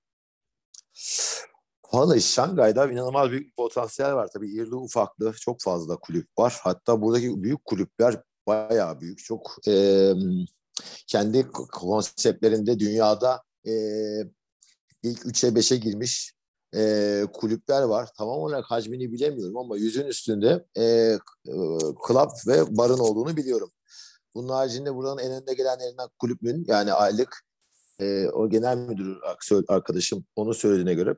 Vallahi 1.95 2.23
Şangay'da 2.23 2.91
inanılmaz 2.91 3.31
büyük 3.31 3.47
bir 3.47 3.53
potansiyel 3.53 4.15
var. 4.15 4.29
Tabii 4.33 4.51
irli 4.51 4.75
ufaklı 4.75 5.33
çok 5.33 5.61
fazla 5.61 5.97
kulüp 5.97 6.29
var. 6.39 6.61
Hatta 6.63 7.01
buradaki 7.03 7.43
büyük 7.43 7.65
kulüpler 7.65 8.23
bayağı 8.47 9.01
büyük. 9.01 9.25
Çok 9.25 9.57
e, 9.69 10.13
kendi 11.07 11.49
konseptlerinde 11.73 12.79
dünyada 12.79 13.43
e, 13.67 13.73
ilk 15.03 15.19
3'e 15.19 15.49
5'e 15.49 15.77
girmiş 15.77 16.35
e, 16.77 17.23
kulüpler 17.33 17.83
var. 17.83 18.09
Tamam 18.19 18.39
olarak 18.39 18.65
hacmini 18.65 19.13
bilemiyorum 19.13 19.57
ama 19.57 19.77
yüzün 19.77 20.07
üstünde 20.07 20.65
e, 20.77 20.85
e, 20.85 21.19
club 22.09 22.31
ve 22.47 22.77
barın 22.77 22.99
olduğunu 22.99 23.37
biliyorum. 23.37 23.71
Bunun 24.35 24.49
haricinde 24.49 24.95
buranın 24.95 25.19
en 25.19 25.33
önde 25.33 25.55
gelenlerinden 25.55 26.09
kulübün 26.19 26.65
yani 26.69 26.93
aylık 26.93 27.45
e, 28.01 28.29
o 28.29 28.49
genel 28.49 28.77
müdür 28.77 29.17
arkadaşım 29.69 30.25
onu 30.37 30.55
söylediğine 30.55 30.95
göre 30.95 31.17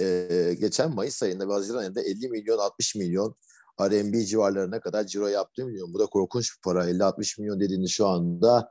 e, 0.00 0.56
geçen 0.60 0.94
Mayıs 0.94 1.22
ayında 1.22 1.48
ve 1.48 1.52
Haziran 1.52 1.78
ayında 1.78 2.02
50 2.02 2.28
milyon 2.28 2.58
60 2.58 2.94
milyon 2.94 3.34
RMB 3.80 4.26
civarlarına 4.26 4.80
kadar 4.80 5.06
ciro 5.06 5.26
yaptığı 5.26 5.66
milyon. 5.66 5.94
Bu 5.94 5.98
da 5.98 6.06
korkunç 6.06 6.56
bir 6.56 6.60
para. 6.62 6.90
50-60 6.90 7.40
milyon 7.40 7.60
dediğiniz 7.60 7.90
şu 7.90 8.06
anda 8.06 8.70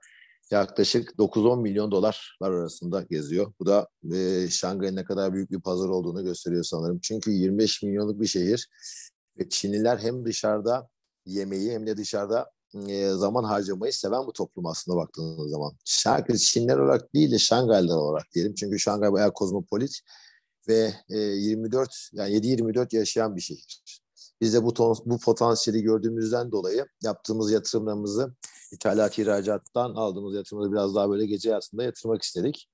yaklaşık 0.51 1.09
9-10 1.09 1.61
milyon 1.61 1.91
dolarlar 1.91 2.51
arasında 2.51 3.01
geziyor. 3.01 3.53
Bu 3.59 3.65
da 3.65 3.87
e, 4.13 4.47
Şangay'ın 4.49 4.95
ne 4.95 5.03
kadar 5.03 5.33
büyük 5.33 5.51
bir 5.51 5.61
pazar 5.61 5.89
olduğunu 5.89 6.23
gösteriyor 6.23 6.63
sanırım. 6.63 6.99
Çünkü 7.01 7.31
25 7.31 7.83
milyonluk 7.83 8.21
bir 8.21 8.27
şehir 8.27 8.69
ve 9.39 9.49
Çinliler 9.49 9.97
hem 9.97 10.25
dışarıda 10.25 10.89
yemeği 11.25 11.71
hem 11.71 11.87
de 11.87 11.97
dışarıda 11.97 12.51
e, 12.87 13.09
zaman 13.09 13.43
harcamayı 13.43 13.93
seven 13.93 14.27
bu 14.27 14.33
toplum 14.33 14.65
aslında 14.65 14.97
baktığınız 14.97 15.51
zaman. 15.51 15.73
Şangay 15.85 16.37
Çinler 16.37 16.77
olarak 16.77 17.13
değil 17.13 17.31
de 17.31 17.39
Şangaylılar 17.39 17.97
olarak 17.97 18.25
diyelim. 18.35 18.53
Çünkü 18.53 18.79
Şangay 18.79 19.11
bayağı 19.11 19.33
kozmopolit 19.33 19.99
ve 20.67 20.93
e, 21.09 21.17
24 21.17 22.09
yani 22.13 22.35
7-24 22.35 22.95
yaşayan 22.95 23.35
bir 23.35 23.41
şehir. 23.41 23.81
Biz 24.41 24.53
de 24.53 24.63
bu, 24.63 24.73
ton, 24.73 24.97
bu 25.05 25.19
potansiyeli 25.19 25.83
gördüğümüzden 25.83 26.51
dolayı 26.51 26.85
yaptığımız 27.03 27.51
yatırımlarımızı 27.51 28.35
ithalat 28.71 29.19
ihracattan 29.19 29.95
aldığımız 29.95 30.35
yatırımları 30.35 30.71
biraz 30.71 30.95
daha 30.95 31.09
böyle 31.09 31.25
gece 31.25 31.49
hayatında 31.49 31.83
yatırmak 31.83 32.21
istedik. 32.21 32.69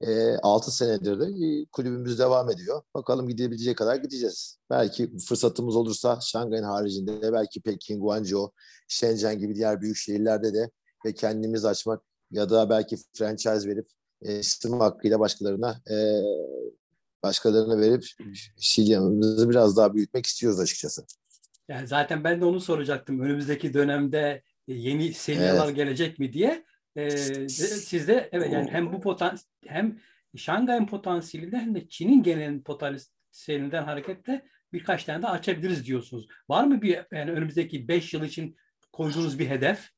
E, 0.00 0.36
6 0.36 0.70
senedir 0.70 1.20
de 1.20 1.26
kulübümüz 1.72 2.18
devam 2.18 2.50
ediyor. 2.50 2.82
Bakalım 2.94 3.28
gidebilecek 3.28 3.78
kadar 3.78 3.96
gideceğiz. 3.96 4.58
Belki 4.70 5.18
fırsatımız 5.18 5.76
olursa 5.76 6.18
Şangay'ın 6.20 6.64
haricinde 6.64 7.32
belki 7.32 7.60
Pekin, 7.60 8.00
Guangzhou, 8.00 8.52
Shenzhen 8.88 9.38
gibi 9.38 9.54
diğer 9.54 9.80
büyük 9.80 9.96
şehirlerde 9.96 10.54
de 10.54 10.70
ve 11.06 11.14
kendimiz 11.14 11.64
açmak 11.64 12.02
ya 12.30 12.50
da 12.50 12.70
belki 12.70 12.96
franchise 13.12 13.68
verip 13.68 13.86
e, 14.22 14.38
isim 14.38 14.80
hakkıyla 14.80 15.20
başkalarına 15.20 15.82
e, 15.90 15.96
başkalarına 17.22 17.80
verip 17.80 18.04
Şilyamızı 18.60 19.50
biraz 19.50 19.76
daha 19.76 19.94
büyütmek 19.94 20.26
istiyoruz 20.26 20.60
açıkçası. 20.60 21.04
Yani 21.68 21.86
zaten 21.86 22.24
ben 22.24 22.40
de 22.40 22.44
onu 22.44 22.60
soracaktım. 22.60 23.20
Önümüzdeki 23.20 23.74
dönemde 23.74 24.42
yeni 24.66 25.14
seriyalar 25.14 25.66
evet. 25.66 25.76
gelecek 25.76 26.18
mi 26.18 26.32
diye. 26.32 26.64
Ee, 26.96 27.48
siz 27.48 28.08
de 28.08 28.28
evet 28.32 28.52
yani 28.52 28.70
hem 28.70 28.92
bu 28.92 29.00
potansiyel 29.00 29.48
hem 29.66 29.98
Şangay'ın 30.36 30.86
potansiyelinden 30.86 31.60
hem 31.60 31.74
de 31.74 31.88
Çin'in 31.88 32.22
genel 32.22 32.62
potansiyelinden 32.62 33.82
hareketle 33.82 34.42
birkaç 34.72 35.04
tane 35.04 35.22
de 35.22 35.28
açabiliriz 35.28 35.86
diyorsunuz. 35.86 36.26
Var 36.48 36.64
mı 36.64 36.82
bir 36.82 36.98
yani 37.12 37.32
önümüzdeki 37.32 37.88
5 37.88 38.14
yıl 38.14 38.24
için 38.24 38.56
koyduğunuz 38.92 39.38
bir 39.38 39.48
hedef? 39.48 39.90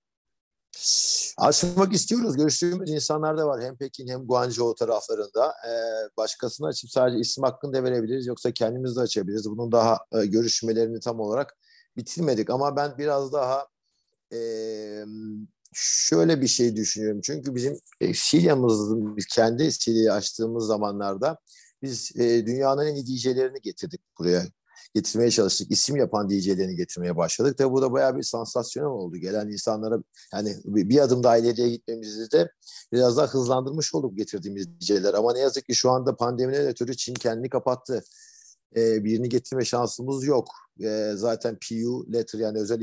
Açmak 1.38 1.92
istiyoruz. 1.92 2.36
Görüştüğümüz 2.36 2.90
insanlar 2.90 3.38
da 3.38 3.46
var. 3.46 3.62
Hem 3.62 3.76
Pekin 3.76 4.08
hem 4.08 4.26
Guangzhou 4.26 4.74
taraflarında. 4.74 5.54
Ee, 5.68 6.16
başkasına 6.16 6.66
açıp 6.66 6.90
sadece 6.90 7.18
isim 7.18 7.44
hakkını 7.44 7.72
da 7.72 7.84
verebiliriz. 7.84 8.26
Yoksa 8.26 8.52
kendimiz 8.52 8.96
de 8.96 9.00
açabiliriz. 9.00 9.50
Bunun 9.50 9.72
daha 9.72 9.98
e, 10.12 10.26
görüşmelerini 10.26 11.00
tam 11.00 11.20
olarak 11.20 11.56
bitirmedik. 11.96 12.50
Ama 12.50 12.76
ben 12.76 12.98
biraz 12.98 13.32
daha 13.32 13.66
şöyle 15.74 16.40
bir 16.40 16.46
şey 16.46 16.76
düşünüyorum. 16.76 17.20
Çünkü 17.24 17.54
bizim 17.54 17.80
e, 18.00 18.12
kendi 19.34 19.72
Silya'yı 19.72 20.12
açtığımız 20.12 20.66
zamanlarda 20.66 21.38
biz 21.82 22.16
e, 22.16 22.46
dünyanın 22.46 22.86
en 22.86 22.94
iyi 22.94 23.06
DJ'lerini 23.06 23.60
getirdik 23.60 24.00
buraya 24.18 24.46
getirmeye 24.94 25.30
çalıştık. 25.30 25.70
İsim 25.70 25.96
yapan 25.96 26.30
DJ'lerini 26.30 26.76
getirmeye 26.76 27.16
başladık. 27.16 27.58
Tabi 27.58 27.72
bu 27.72 27.82
da 27.82 27.92
bayağı 27.92 28.16
bir 28.16 28.22
sansasyonel 28.22 28.90
oldu. 28.90 29.16
Gelen 29.16 29.48
insanlara 29.48 29.98
yani 30.32 30.56
bir 30.64 30.98
adım 30.98 31.22
daha 31.22 31.36
ileriye 31.36 31.68
gitmemizi 31.68 32.30
de 32.30 32.50
biraz 32.92 33.16
daha 33.16 33.26
hızlandırmış 33.26 33.94
olduk 33.94 34.16
getirdiğimiz 34.16 34.80
DJ'ler. 34.80 35.14
Ama 35.14 35.32
ne 35.32 35.38
yazık 35.38 35.66
ki 35.66 35.74
şu 35.74 35.90
anda 35.90 36.16
pandemiden 36.16 36.66
ötürü 36.66 36.96
Çin 36.96 37.14
kendini 37.14 37.48
kapattı. 37.48 38.04
Ee, 38.76 39.04
birini 39.04 39.28
getirme 39.28 39.64
şansımız 39.64 40.24
yok. 40.24 40.48
Ee, 40.84 41.12
zaten 41.14 41.58
PU 41.58 42.12
letter 42.12 42.38
yani 42.38 42.58
özel 42.58 42.80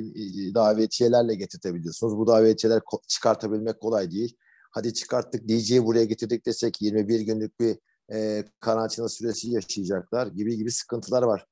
davetiyelerle 0.56 1.36
getirtebiliyorsunuz. 1.36 2.18
Bu 2.18 2.27
davetiyeler 2.27 2.82
çıkartabilmek 3.08 3.80
kolay 3.82 4.12
değil. 4.12 4.38
Hadi 4.72 4.94
çıkarttık 4.94 5.50
DJ'yi 5.50 5.86
buraya 5.86 6.06
getirdik 6.06 6.46
desek 6.46 6.82
21 6.82 7.20
günlük 7.20 7.60
bir 7.60 7.77
e, 8.13 8.46
karantina 8.60 9.10
süresi 9.10 9.50
yaşayacaklar 9.50 10.27
gibi 10.27 10.58
gibi 10.58 10.72
sıkıntılar 10.72 11.24
var 11.24 11.46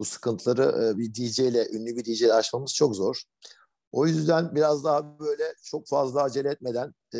bu 0.00 0.04
sıkıntıları 0.04 0.84
e, 0.84 0.98
bir 0.98 1.14
DJ 1.14 1.38
ile, 1.38 1.68
ünlü 1.72 1.96
bir 1.96 2.04
DJ 2.04 2.22
ile 2.22 2.34
aşmamız 2.34 2.74
çok 2.74 2.96
zor. 2.96 3.22
O 3.92 4.06
yüzden 4.06 4.54
biraz 4.54 4.84
daha 4.84 5.18
böyle 5.20 5.54
çok 5.64 5.88
fazla 5.88 6.22
acele 6.22 6.48
etmeden 6.48 6.94
e, 7.14 7.18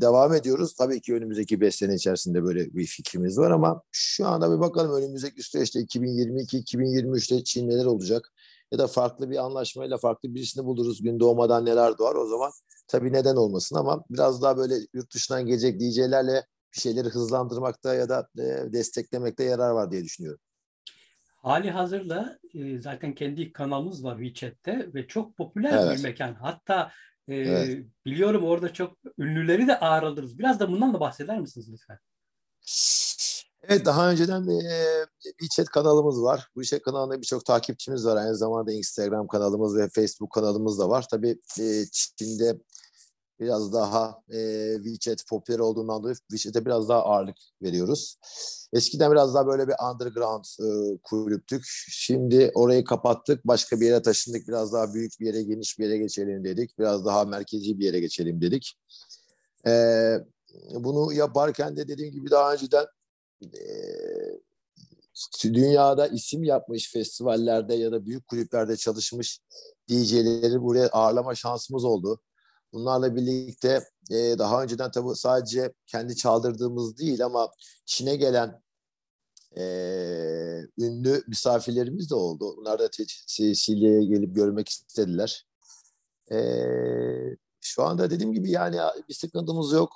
devam 0.00 0.34
ediyoruz. 0.34 0.74
Tabii 0.74 1.00
ki 1.00 1.14
önümüzdeki 1.14 1.60
5 1.60 1.74
sene 1.74 1.94
içerisinde 1.94 2.44
böyle 2.44 2.74
bir 2.74 2.86
fikrimiz 2.86 3.38
var 3.38 3.50
ama 3.50 3.82
şu 3.90 4.26
anda 4.26 4.56
bir 4.56 4.60
bakalım 4.60 4.94
önümüzdeki 4.94 5.42
süreçte 5.42 5.80
2022-2023'te 5.80 7.44
Çin 7.44 7.68
neler 7.68 7.84
olacak? 7.84 8.32
Ya 8.72 8.78
da 8.78 8.86
farklı 8.86 9.30
bir 9.30 9.36
anlaşmayla 9.36 9.98
farklı 9.98 10.34
birisini 10.34 10.64
buluruz. 10.64 11.02
Gün 11.02 11.20
doğmadan 11.20 11.66
neler 11.66 11.98
doğar 11.98 12.14
o 12.14 12.26
zaman 12.26 12.52
tabii 12.88 13.12
neden 13.12 13.36
olmasın 13.36 13.76
ama 13.76 14.04
biraz 14.10 14.42
daha 14.42 14.56
böyle 14.56 14.74
yurt 14.94 15.14
dışından 15.14 15.46
gelecek 15.46 15.80
DJ'lerle 15.80 16.46
bir 16.74 16.80
şeyleri 16.80 17.08
hızlandırmakta 17.08 17.94
ya 17.94 18.08
da 18.08 18.28
e, 18.38 18.72
desteklemekte 18.72 19.44
yarar 19.44 19.70
var 19.70 19.90
diye 19.90 20.04
düşünüyorum. 20.04 20.40
Hali 21.42 21.70
hazırda 21.70 22.38
e, 22.54 22.80
zaten 22.80 23.14
kendi 23.14 23.52
kanalımız 23.52 24.04
var 24.04 24.18
WeChat'te 24.18 24.94
ve 24.94 25.06
çok 25.06 25.36
popüler 25.36 25.86
evet. 25.86 25.98
bir 25.98 26.02
mekan. 26.02 26.34
Hatta 26.34 26.92
e, 27.28 27.34
evet. 27.34 27.86
biliyorum 28.06 28.44
orada 28.44 28.72
çok 28.72 28.98
ünlüleri 29.18 29.66
de 29.66 29.78
ağırladınız. 29.78 30.38
Biraz 30.38 30.60
da 30.60 30.68
bundan 30.68 30.94
da 30.94 31.00
bahseder 31.00 31.40
misiniz 31.40 31.68
lütfen? 31.72 31.98
Evet 33.62 33.86
daha 33.86 34.10
önceden 34.10 34.46
bir 34.46 34.62
WeChat 35.38 35.68
kanalımız 35.68 36.22
var. 36.22 36.48
Bu 36.56 36.62
WeChat 36.62 36.84
kanalında 36.84 37.20
birçok 37.20 37.44
takipçimiz 37.44 38.06
var. 38.06 38.16
Aynı 38.16 38.36
zamanda 38.36 38.72
Instagram 38.72 39.26
kanalımız 39.26 39.76
ve 39.76 39.88
Facebook 39.94 40.32
kanalımız 40.32 40.78
da 40.78 40.88
var. 40.88 41.06
Tabii 41.10 41.38
Çin'de 41.92 42.58
biraz 43.42 43.72
daha 43.72 44.22
e, 44.28 44.70
WeChat 44.84 45.26
popüler 45.28 45.58
olduğundan 45.58 46.02
dolayı 46.02 46.16
WeChat'e 46.30 46.66
biraz 46.66 46.88
daha 46.88 47.02
ağırlık 47.02 47.36
veriyoruz. 47.62 48.16
Eskiden 48.72 49.12
biraz 49.12 49.34
daha 49.34 49.46
böyle 49.46 49.68
bir 49.68 49.74
underground 49.92 50.44
e, 50.44 50.98
kulüptük. 51.02 51.62
Şimdi 51.88 52.50
orayı 52.54 52.84
kapattık. 52.84 53.46
Başka 53.46 53.80
bir 53.80 53.86
yere 53.86 54.02
taşındık. 54.02 54.48
Biraz 54.48 54.72
daha 54.72 54.94
büyük 54.94 55.20
bir 55.20 55.26
yere, 55.26 55.42
geniş 55.42 55.78
bir 55.78 55.84
yere 55.84 55.98
geçelim 55.98 56.44
dedik. 56.44 56.78
Biraz 56.78 57.04
daha 57.04 57.24
merkezi 57.24 57.78
bir 57.78 57.84
yere 57.84 58.00
geçelim 58.00 58.40
dedik. 58.40 58.78
E, 59.66 59.72
bunu 60.74 61.12
yaparken 61.12 61.76
de 61.76 61.88
dediğim 61.88 62.14
gibi 62.14 62.30
daha 62.30 62.52
önceden 62.52 62.86
e, 63.42 63.62
dünyada 65.44 66.06
isim 66.06 66.44
yapmış 66.44 66.92
festivallerde 66.92 67.74
ya 67.74 67.92
da 67.92 68.06
büyük 68.06 68.28
kulüplerde 68.28 68.76
çalışmış 68.76 69.40
DJ'leri 69.88 70.62
buraya 70.62 70.88
ağırlama 70.88 71.34
şansımız 71.34 71.84
oldu. 71.84 72.20
Bunlarla 72.72 73.16
birlikte 73.16 73.84
e, 74.10 74.38
daha 74.38 74.62
önceden 74.62 74.90
tabii 74.90 75.14
sadece 75.14 75.72
kendi 75.86 76.16
çaldırdığımız 76.16 76.98
değil 76.98 77.24
ama 77.24 77.50
Çin'e 77.86 78.16
gelen 78.16 78.62
e, 79.56 79.64
ünlü 80.78 81.22
misafirlerimiz 81.28 82.10
de 82.10 82.14
oldu. 82.14 82.54
Bunlar 82.56 82.78
da 82.78 82.88
Sicilya'ya 83.26 84.02
gelip 84.02 84.34
görmek 84.34 84.68
istediler. 84.68 85.46
E, 86.32 86.38
şu 87.60 87.82
anda 87.82 88.10
dediğim 88.10 88.32
gibi 88.32 88.50
yani 88.50 88.76
bir 89.08 89.14
sıkıntımız 89.14 89.72
yok. 89.72 89.90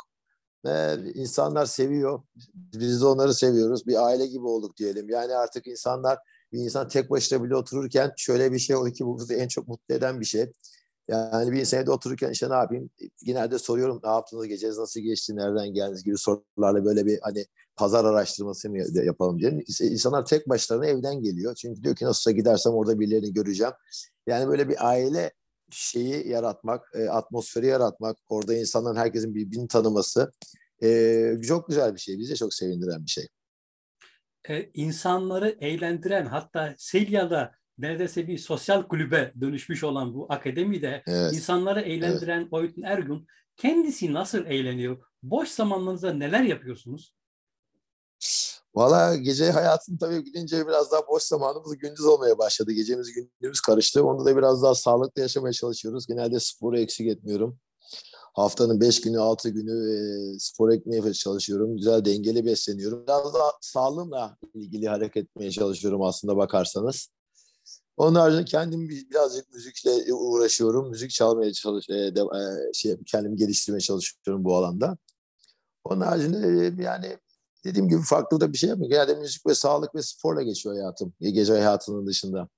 E, 0.66 0.96
insanlar 1.14 1.66
seviyor. 1.66 2.22
Biz 2.54 3.00
de 3.00 3.06
onları 3.06 3.34
seviyoruz. 3.34 3.86
Bir 3.86 4.06
aile 4.06 4.26
gibi 4.26 4.46
olduk 4.46 4.76
diyelim. 4.76 5.10
Yani 5.10 5.34
artık 5.34 5.66
insanlar 5.66 6.18
bir 6.52 6.58
insan 6.58 6.88
tek 6.88 7.10
başına 7.10 7.44
bile 7.44 7.56
otururken 7.56 8.12
şöyle 8.16 8.52
bir 8.52 8.58
şey 8.58 8.76
oldu 8.76 8.90
ki 8.90 9.06
bu 9.06 9.18
bizi 9.18 9.34
en 9.34 9.48
çok 9.48 9.68
mutlu 9.68 9.94
eden 9.94 10.20
bir 10.20 10.24
şey. 10.24 10.52
Yani 11.08 11.52
bir 11.52 11.64
senede 11.64 11.90
otururken 11.90 12.30
işte 12.30 12.50
ne 12.50 12.54
yapayım? 12.54 12.90
Genelde 13.24 13.58
soruyorum 13.58 14.00
ne 14.04 14.10
yaptınız, 14.10 14.46
geceniz 14.46 14.78
nasıl 14.78 15.00
geçti, 15.00 15.36
nereden 15.36 15.74
geldiniz 15.74 16.04
gibi 16.04 16.18
sorularla 16.18 16.84
böyle 16.84 17.06
bir 17.06 17.18
hani 17.22 17.44
pazar 17.76 18.04
araştırması 18.04 18.70
mı 18.70 18.78
yapalım 19.04 19.38
diye. 19.38 19.64
İnsanlar 19.80 20.26
tek 20.26 20.48
başlarına 20.48 20.86
evden 20.86 21.22
geliyor. 21.22 21.54
Çünkü 21.54 21.82
diyor 21.82 21.96
ki 21.96 22.04
nasılsa 22.04 22.30
gidersem 22.30 22.72
orada 22.72 23.00
birilerini 23.00 23.32
göreceğim. 23.32 23.72
Yani 24.26 24.48
böyle 24.48 24.68
bir 24.68 24.88
aile 24.88 25.32
şeyi 25.70 26.28
yaratmak, 26.28 26.90
e, 26.94 27.08
atmosferi 27.08 27.66
yaratmak, 27.66 28.16
orada 28.28 28.54
insanların 28.54 28.96
herkesin 28.96 29.34
birbirini 29.34 29.68
tanıması 29.68 30.32
e, 30.82 31.38
çok 31.48 31.68
güzel 31.68 31.94
bir 31.94 32.00
şey. 32.00 32.18
Bize 32.18 32.36
çok 32.36 32.54
sevindiren 32.54 33.04
bir 33.04 33.10
şey. 33.10 33.28
Ee, 34.48 34.70
insanları 34.74 35.56
eğlendiren 35.60 36.26
hatta 36.26 36.74
Selya'da 36.78 37.55
neredeyse 37.78 38.28
bir 38.28 38.38
sosyal 38.38 38.82
kulübe 38.82 39.32
dönüşmüş 39.40 39.84
olan 39.84 40.14
bu 40.14 40.26
akademide 40.28 41.02
evet. 41.06 41.32
insanları 41.32 41.80
eğlendiren 41.80 42.40
evet. 42.40 42.52
Oytun 42.52 42.82
Ergun 42.82 43.26
kendisi 43.56 44.12
nasıl 44.12 44.46
eğleniyor? 44.46 44.96
Boş 45.22 45.48
zamanlarınızda 45.48 46.12
neler 46.12 46.42
yapıyorsunuz? 46.42 47.14
Valla 48.74 49.16
gece 49.16 49.50
hayatını 49.50 49.98
tabii 49.98 50.24
gidince 50.24 50.66
biraz 50.66 50.92
daha 50.92 51.08
boş 51.08 51.22
zamanımız 51.22 51.78
gündüz 51.78 52.04
olmaya 52.04 52.38
başladı. 52.38 52.72
Gecemiz 52.72 53.12
gündüz 53.40 53.60
karıştı. 53.60 54.04
Onda 54.04 54.24
da 54.24 54.36
biraz 54.36 54.62
daha 54.62 54.74
sağlıklı 54.74 55.22
yaşamaya 55.22 55.52
çalışıyoruz. 55.52 56.06
Genelde 56.06 56.40
sporu 56.40 56.78
eksik 56.78 57.06
etmiyorum. 57.06 57.58
Haftanın 58.34 58.80
beş 58.80 59.00
günü, 59.00 59.18
altı 59.18 59.48
günü 59.48 59.94
e, 59.94 60.38
spor 60.38 60.72
etmeye 60.72 61.12
çalışıyorum. 61.12 61.76
Güzel 61.76 62.04
dengeli 62.04 62.46
besleniyorum. 62.46 63.04
Biraz 63.06 63.34
daha 63.34 63.52
sağlığımla 63.60 64.36
ilgili 64.54 64.88
hareket 64.88 65.24
etmeye 65.24 65.50
çalışıyorum 65.50 66.02
aslında 66.02 66.36
bakarsanız. 66.36 67.08
Onun 67.96 68.14
haricinde 68.14 68.44
kendim 68.44 68.88
birazcık 68.88 69.54
müzikle 69.54 70.14
uğraşıyorum. 70.14 70.90
Müzik 70.90 71.10
çalmaya 71.10 71.52
çalış, 71.52 71.88
e, 71.90 71.94
de, 71.94 72.20
e, 72.20 72.72
şey, 72.72 72.96
kendimi 73.06 73.36
geliştirmeye 73.36 73.80
çalışıyorum 73.80 74.44
bu 74.44 74.56
alanda. 74.56 74.98
Onun 75.84 76.00
haricinde 76.00 76.38
e, 76.38 76.82
yani 76.82 77.18
dediğim 77.64 77.88
gibi 77.88 78.02
farklı 78.02 78.40
da 78.40 78.52
bir 78.52 78.58
şey 78.58 78.70
yapmıyorum. 78.70 78.92
Genelde 78.92 79.20
müzik 79.20 79.46
ve 79.46 79.54
sağlık 79.54 79.94
ve 79.94 80.02
sporla 80.02 80.42
geçiyor 80.42 80.74
hayatım. 80.74 81.14
Gece 81.20 81.52
hayatının 81.52 82.06
dışında. 82.06 82.48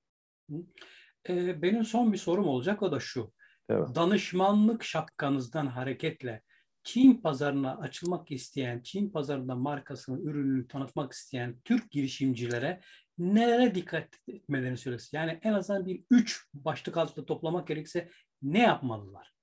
E, 1.29 1.63
benim 1.63 1.85
son 1.85 2.13
bir 2.13 2.19
sorum 2.19 2.49
olacak 2.49 2.83
o 2.83 2.93
da 2.93 3.01
şu. 3.01 3.33
Evet. 3.69 3.89
Danışmanlık 3.95 4.85
şapkanızdan 4.85 5.67
hareketle 5.67 6.43
Çin 6.85 7.15
pazarına 7.15 7.77
açılmak 7.77 8.31
isteyen, 8.31 8.83
Çin 8.83 9.11
pazarında 9.11 9.55
markasını, 9.55 10.21
ürününü 10.21 10.69
tanıtmak 10.69 11.13
isteyen 11.13 11.61
Türk 11.65 11.91
girişimcilere 11.91 12.81
nelere 13.19 13.75
dikkat 13.75 14.09
etmelerini 14.29 14.79
söylesin. 14.79 15.17
Yani 15.17 15.41
en 15.43 15.53
azından 15.53 15.87
bir 15.87 16.05
üç 16.11 16.47
başlık 16.55 16.97
altında 16.97 17.27
toplamak 17.27 17.69
gerekirse 17.69 18.11
ne 18.43 18.63
yapmalılar? 18.63 19.35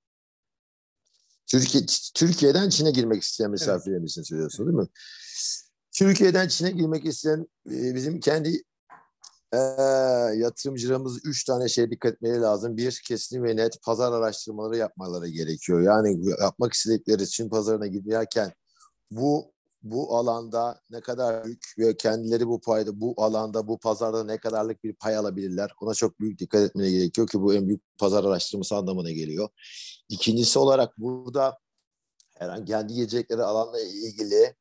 Türkiye, 1.46 1.84
Türkiye'den 2.14 2.68
Çin'e 2.68 2.90
girmek 2.90 3.22
isteyen 3.22 3.50
misafirlerimiz 3.50 4.10
için 4.10 4.22
söylüyorsun 4.22 4.66
değil 4.66 4.78
mi? 4.78 4.88
Türkiye'den 5.92 6.48
Çin'e 6.48 6.70
girmek 6.70 7.04
isteyen 7.04 7.46
e, 7.66 7.94
bizim 7.94 8.20
kendi 8.20 8.62
e, 9.52 9.58
yatırımcılarımız 10.36 11.20
üç 11.24 11.44
tane 11.44 11.68
şeye 11.68 11.90
dikkat 11.90 12.12
etmeleri 12.12 12.40
lazım. 12.40 12.76
Bir, 12.76 13.02
kesin 13.08 13.42
ve 13.44 13.56
net 13.56 13.82
pazar 13.82 14.12
araştırmaları 14.12 14.76
yapmaları 14.76 15.28
gerekiyor. 15.28 15.82
Yani 15.82 16.30
yapmak 16.40 16.72
istedikleri 16.72 17.28
Çin 17.28 17.48
pazarına 17.48 17.86
giderken 17.86 18.52
bu 19.10 19.52
bu 19.82 20.16
alanda 20.16 20.80
ne 20.90 21.00
kadar 21.00 21.44
büyük 21.44 21.74
ve 21.78 21.96
kendileri 21.96 22.46
bu 22.46 22.60
payda 22.60 23.00
bu 23.00 23.14
alanda 23.16 23.68
bu 23.68 23.78
pazarda 23.78 24.24
ne 24.24 24.38
kadarlık 24.38 24.84
bir 24.84 24.92
pay 24.92 25.16
alabilirler 25.16 25.72
ona 25.80 25.94
çok 25.94 26.20
büyük 26.20 26.38
dikkat 26.38 26.62
etmeye 26.62 26.90
gerekiyor 26.90 27.28
ki 27.28 27.40
bu 27.40 27.54
en 27.54 27.68
büyük 27.68 27.82
pazar 27.98 28.24
araştırması 28.24 28.76
anlamına 28.76 29.10
geliyor. 29.10 29.48
İkincisi 30.08 30.58
olarak 30.58 30.98
burada 30.98 31.58
herhangi 32.34 32.64
kendi 32.64 32.92
yiyecekleri 32.92 33.42
alanla 33.42 33.80
ilgili 33.80 34.54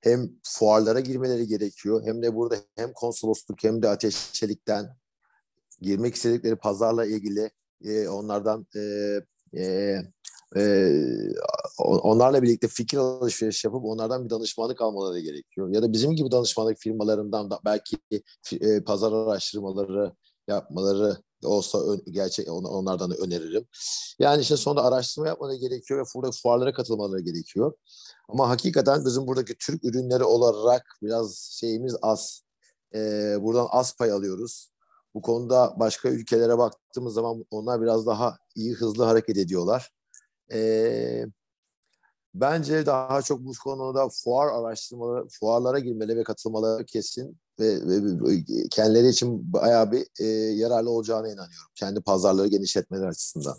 hem 0.00 0.30
fuarlara 0.42 1.00
girmeleri 1.00 1.46
gerekiyor 1.46 2.02
hem 2.06 2.22
de 2.22 2.34
burada 2.34 2.56
hem 2.76 2.92
konsolosluk 2.92 3.64
hem 3.64 3.82
de 3.82 3.88
ateşçelikten 3.88 4.96
girmek 5.80 6.14
istedikleri 6.14 6.56
pazarla 6.56 7.06
ilgili 7.06 7.50
e, 7.84 8.08
onlardan 8.08 8.66
e, 8.76 8.80
e, 9.54 9.62
e, 10.56 10.62
onlarla 11.78 12.42
birlikte 12.42 12.68
fikir 12.68 12.98
alışveriş 12.98 13.64
yapıp 13.64 13.84
onlardan 13.84 14.24
bir 14.24 14.30
danışmanlık 14.30 14.80
almaları 14.80 15.20
gerekiyor. 15.20 15.68
Ya 15.72 15.82
da 15.82 15.92
bizim 15.92 16.16
gibi 16.16 16.30
danışmanlık 16.30 16.78
firmalarından 16.78 17.50
da 17.50 17.60
belki 17.64 17.96
e, 18.60 18.84
pazar 18.84 19.12
araştırmaları 19.12 20.12
yapmaları 20.48 21.16
olsa 21.44 21.78
gerçek 22.10 22.48
onlardan 22.50 23.10
da 23.10 23.14
öneririm. 23.14 23.66
Yani 24.18 24.42
işte 24.42 24.56
sonunda 24.56 24.84
araştırma 24.84 25.28
yapmaları 25.28 25.56
gerekiyor 25.56 26.00
ve 26.00 26.04
burada 26.14 26.30
fuarlara 26.42 26.72
katılmaları 26.72 27.20
gerekiyor. 27.20 27.72
Ama 28.28 28.48
hakikaten 28.48 29.04
bizim 29.04 29.26
buradaki 29.26 29.54
Türk 29.58 29.84
ürünleri 29.84 30.24
olarak 30.24 30.82
biraz 31.02 31.34
şeyimiz 31.60 31.96
az. 32.02 32.42
Ee, 32.94 33.36
buradan 33.40 33.66
az 33.70 33.96
pay 33.96 34.12
alıyoruz. 34.12 34.70
Bu 35.14 35.22
konuda 35.22 35.74
başka 35.80 36.08
ülkelere 36.08 36.58
baktığımız 36.58 37.14
zaman 37.14 37.44
onlar 37.50 37.82
biraz 37.82 38.06
daha 38.06 38.38
iyi, 38.54 38.74
hızlı 38.74 39.04
hareket 39.04 39.36
ediyorlar. 39.36 39.90
Ee, 40.52 41.24
bence 42.34 42.86
daha 42.86 43.22
çok 43.22 43.40
bu 43.40 43.52
konuda 43.64 44.08
fuar 44.08 44.48
araştırmaları, 44.48 45.28
fuarlara 45.28 45.78
girmeli 45.78 46.16
ve 46.16 46.22
katılmaları 46.22 46.84
kesin 46.84 47.38
ve, 47.60 47.86
ve, 47.86 48.02
ve 48.04 48.44
kendileri 48.70 49.08
için 49.08 49.52
bayağı 49.52 49.92
bir 49.92 50.06
e, 50.20 50.26
yararlı 50.54 50.90
olacağına 50.90 51.26
inanıyorum. 51.26 51.70
Kendi 51.74 52.00
pazarları 52.00 52.48
genişletmeleri 52.48 53.06
açısından. 53.06 53.56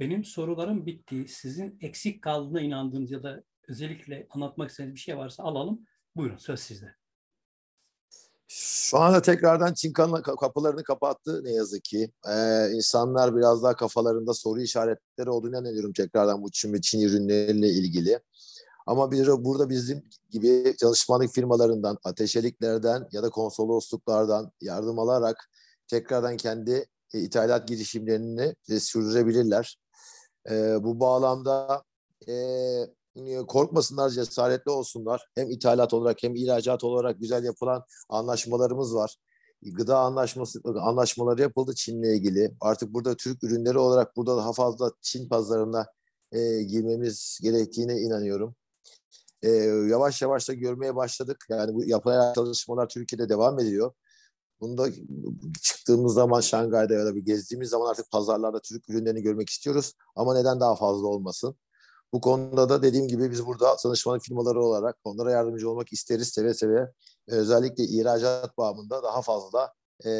Benim 0.00 0.24
sorularım 0.24 0.86
bitti. 0.86 1.26
Sizin 1.28 1.78
eksik 1.80 2.22
kaldığına 2.22 2.60
inandığınız 2.60 3.10
ya 3.10 3.22
da 3.22 3.42
özellikle 3.68 4.26
anlatmak 4.30 4.70
istediğiniz 4.70 4.94
bir 4.94 5.00
şey 5.00 5.16
varsa 5.16 5.42
alalım. 5.42 5.86
Buyurun 6.16 6.36
söz 6.36 6.60
sizde. 6.60 6.94
Şu 8.56 8.98
anda 8.98 9.22
tekrardan 9.22 9.74
Çin 9.74 9.92
kapılarını 10.40 10.82
kapattı 10.82 11.44
ne 11.44 11.52
yazık 11.52 11.84
ki. 11.84 12.10
Ee, 12.28 12.70
insanlar 12.72 13.36
biraz 13.36 13.62
daha 13.62 13.76
kafalarında 13.76 14.34
soru 14.34 14.60
işaretleri 14.60 15.30
olduğunu 15.30 15.50
inanıyorum 15.50 15.92
tekrardan 15.92 16.42
bu 16.42 16.50
Çin 16.50 16.80
Çin 16.80 17.00
ürünleriyle 17.00 17.68
ilgili. 17.68 18.20
Ama 18.86 19.10
bir, 19.10 19.26
burada 19.26 19.70
bizim 19.70 20.04
gibi 20.30 20.74
çalışmanlık 20.80 21.34
firmalarından, 21.34 21.98
ateşeliklerden 22.04 23.08
ya 23.12 23.22
da 23.22 23.30
konsolosluklardan 23.30 24.52
yardım 24.60 24.98
alarak 24.98 25.50
tekrardan 25.88 26.36
kendi 26.36 26.86
e, 27.14 27.20
ithalat 27.20 27.68
girişimlerini 27.68 28.54
e, 28.68 28.80
sürdürebilirler. 28.80 29.78
E, 30.50 30.84
bu 30.84 31.00
bağlamda 31.00 31.82
e, 32.28 32.34
korkmasınlar, 33.48 34.10
cesaretli 34.10 34.70
olsunlar. 34.70 35.28
Hem 35.34 35.50
ithalat 35.50 35.94
olarak 35.94 36.22
hem 36.22 36.34
ihracat 36.34 36.84
olarak 36.84 37.20
güzel 37.20 37.44
yapılan 37.44 37.84
anlaşmalarımız 38.08 38.94
var. 38.94 39.16
Gıda 39.62 39.98
anlaşması 39.98 40.60
anlaşmaları 40.64 41.42
yapıldı 41.42 41.74
Çin'le 41.74 42.02
ilgili. 42.02 42.54
Artık 42.60 42.94
burada 42.94 43.16
Türk 43.16 43.44
ürünleri 43.44 43.78
olarak 43.78 44.16
burada 44.16 44.36
daha 44.36 44.52
fazla 44.52 44.92
Çin 45.02 45.28
pazarına 45.28 45.86
e, 46.32 46.62
girmemiz 46.62 47.38
gerektiğine 47.42 48.00
inanıyorum. 48.00 48.54
e, 49.42 49.50
yavaş 49.90 50.22
yavaş 50.22 50.48
da 50.48 50.54
görmeye 50.54 50.96
başladık. 50.96 51.46
Yani 51.50 51.74
bu 51.74 51.84
yapılan 51.84 52.34
çalışmalar 52.34 52.88
Türkiye'de 52.88 53.28
devam 53.28 53.58
ediyor. 53.60 53.92
Bunda 54.60 54.88
çıktığımız 55.62 56.14
zaman 56.14 56.40
Şangay'da 56.40 56.94
ya 56.94 57.06
da 57.06 57.14
bir 57.14 57.24
gezdiğimiz 57.24 57.70
zaman 57.70 57.90
artık 57.90 58.10
pazarlarda 58.10 58.60
Türk 58.60 58.90
ürünlerini 58.90 59.22
görmek 59.22 59.50
istiyoruz. 59.50 59.92
Ama 60.16 60.34
neden 60.34 60.60
daha 60.60 60.76
fazla 60.76 61.06
olmasın? 61.06 61.56
Bu 62.14 62.20
konuda 62.20 62.68
da 62.68 62.82
dediğim 62.82 63.08
gibi 63.08 63.30
biz 63.30 63.46
burada 63.46 63.76
danışmanlık 63.84 64.22
firmaları 64.22 64.60
olarak 64.60 64.96
onlara 65.04 65.30
yardımcı 65.30 65.70
olmak 65.70 65.92
isteriz 65.92 66.28
seve 66.28 66.54
seve. 66.54 66.92
Özellikle 67.28 67.84
ihracat 67.84 68.58
bağımında 68.58 69.02
daha 69.02 69.22
fazla 69.22 69.72
e, 70.04 70.10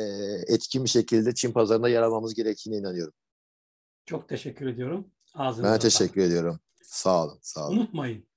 etkin 0.46 0.84
bir 0.84 0.88
şekilde 0.88 1.34
Çin 1.34 1.52
pazarında 1.52 1.88
yer 1.88 2.02
almamız 2.02 2.34
gerektiğine 2.34 2.78
inanıyorum. 2.78 3.14
Çok 4.06 4.28
teşekkür 4.28 4.66
ediyorum. 4.66 5.10
Ağzınıza 5.34 5.72
Ben 5.72 5.78
teşekkür 5.78 6.20
sağlık. 6.20 6.26
ediyorum. 6.26 6.60
Sağ 6.82 7.24
olun, 7.24 7.38
sağ 7.42 7.68
olun. 7.68 7.76
Unutmayın. 7.76 8.28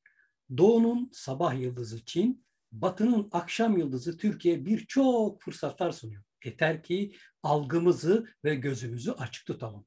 Doğu'nun 0.58 1.10
sabah 1.14 1.60
yıldızı 1.62 2.06
Çin, 2.06 2.46
Batı'nın 2.72 3.30
akşam 3.32 3.78
yıldızı 3.78 4.18
Türkiye 4.18 4.66
birçok 4.66 5.42
fırsatlar 5.42 5.92
sunuyor. 5.92 6.24
Yeter 6.46 6.84
ki 6.84 7.16
algımızı 7.44 8.28
ve 8.44 8.56
gözümüzü 8.56 9.12
açık 9.12 9.46
tutalım. 9.46 9.86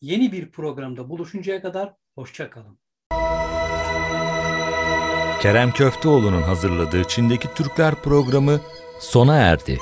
Yeni 0.00 0.32
bir 0.32 0.52
programda 0.52 1.10
buluşuncaya 1.10 1.62
kadar 1.62 1.94
hoşça 2.14 2.50
kalın. 2.50 2.81
Kerem 5.42 5.72
Köfteoğlu'nun 5.72 6.42
hazırladığı 6.42 7.04
Çin'deki 7.04 7.54
Türkler 7.54 7.94
programı 7.94 8.60
sona 8.98 9.36
erdi. 9.36 9.78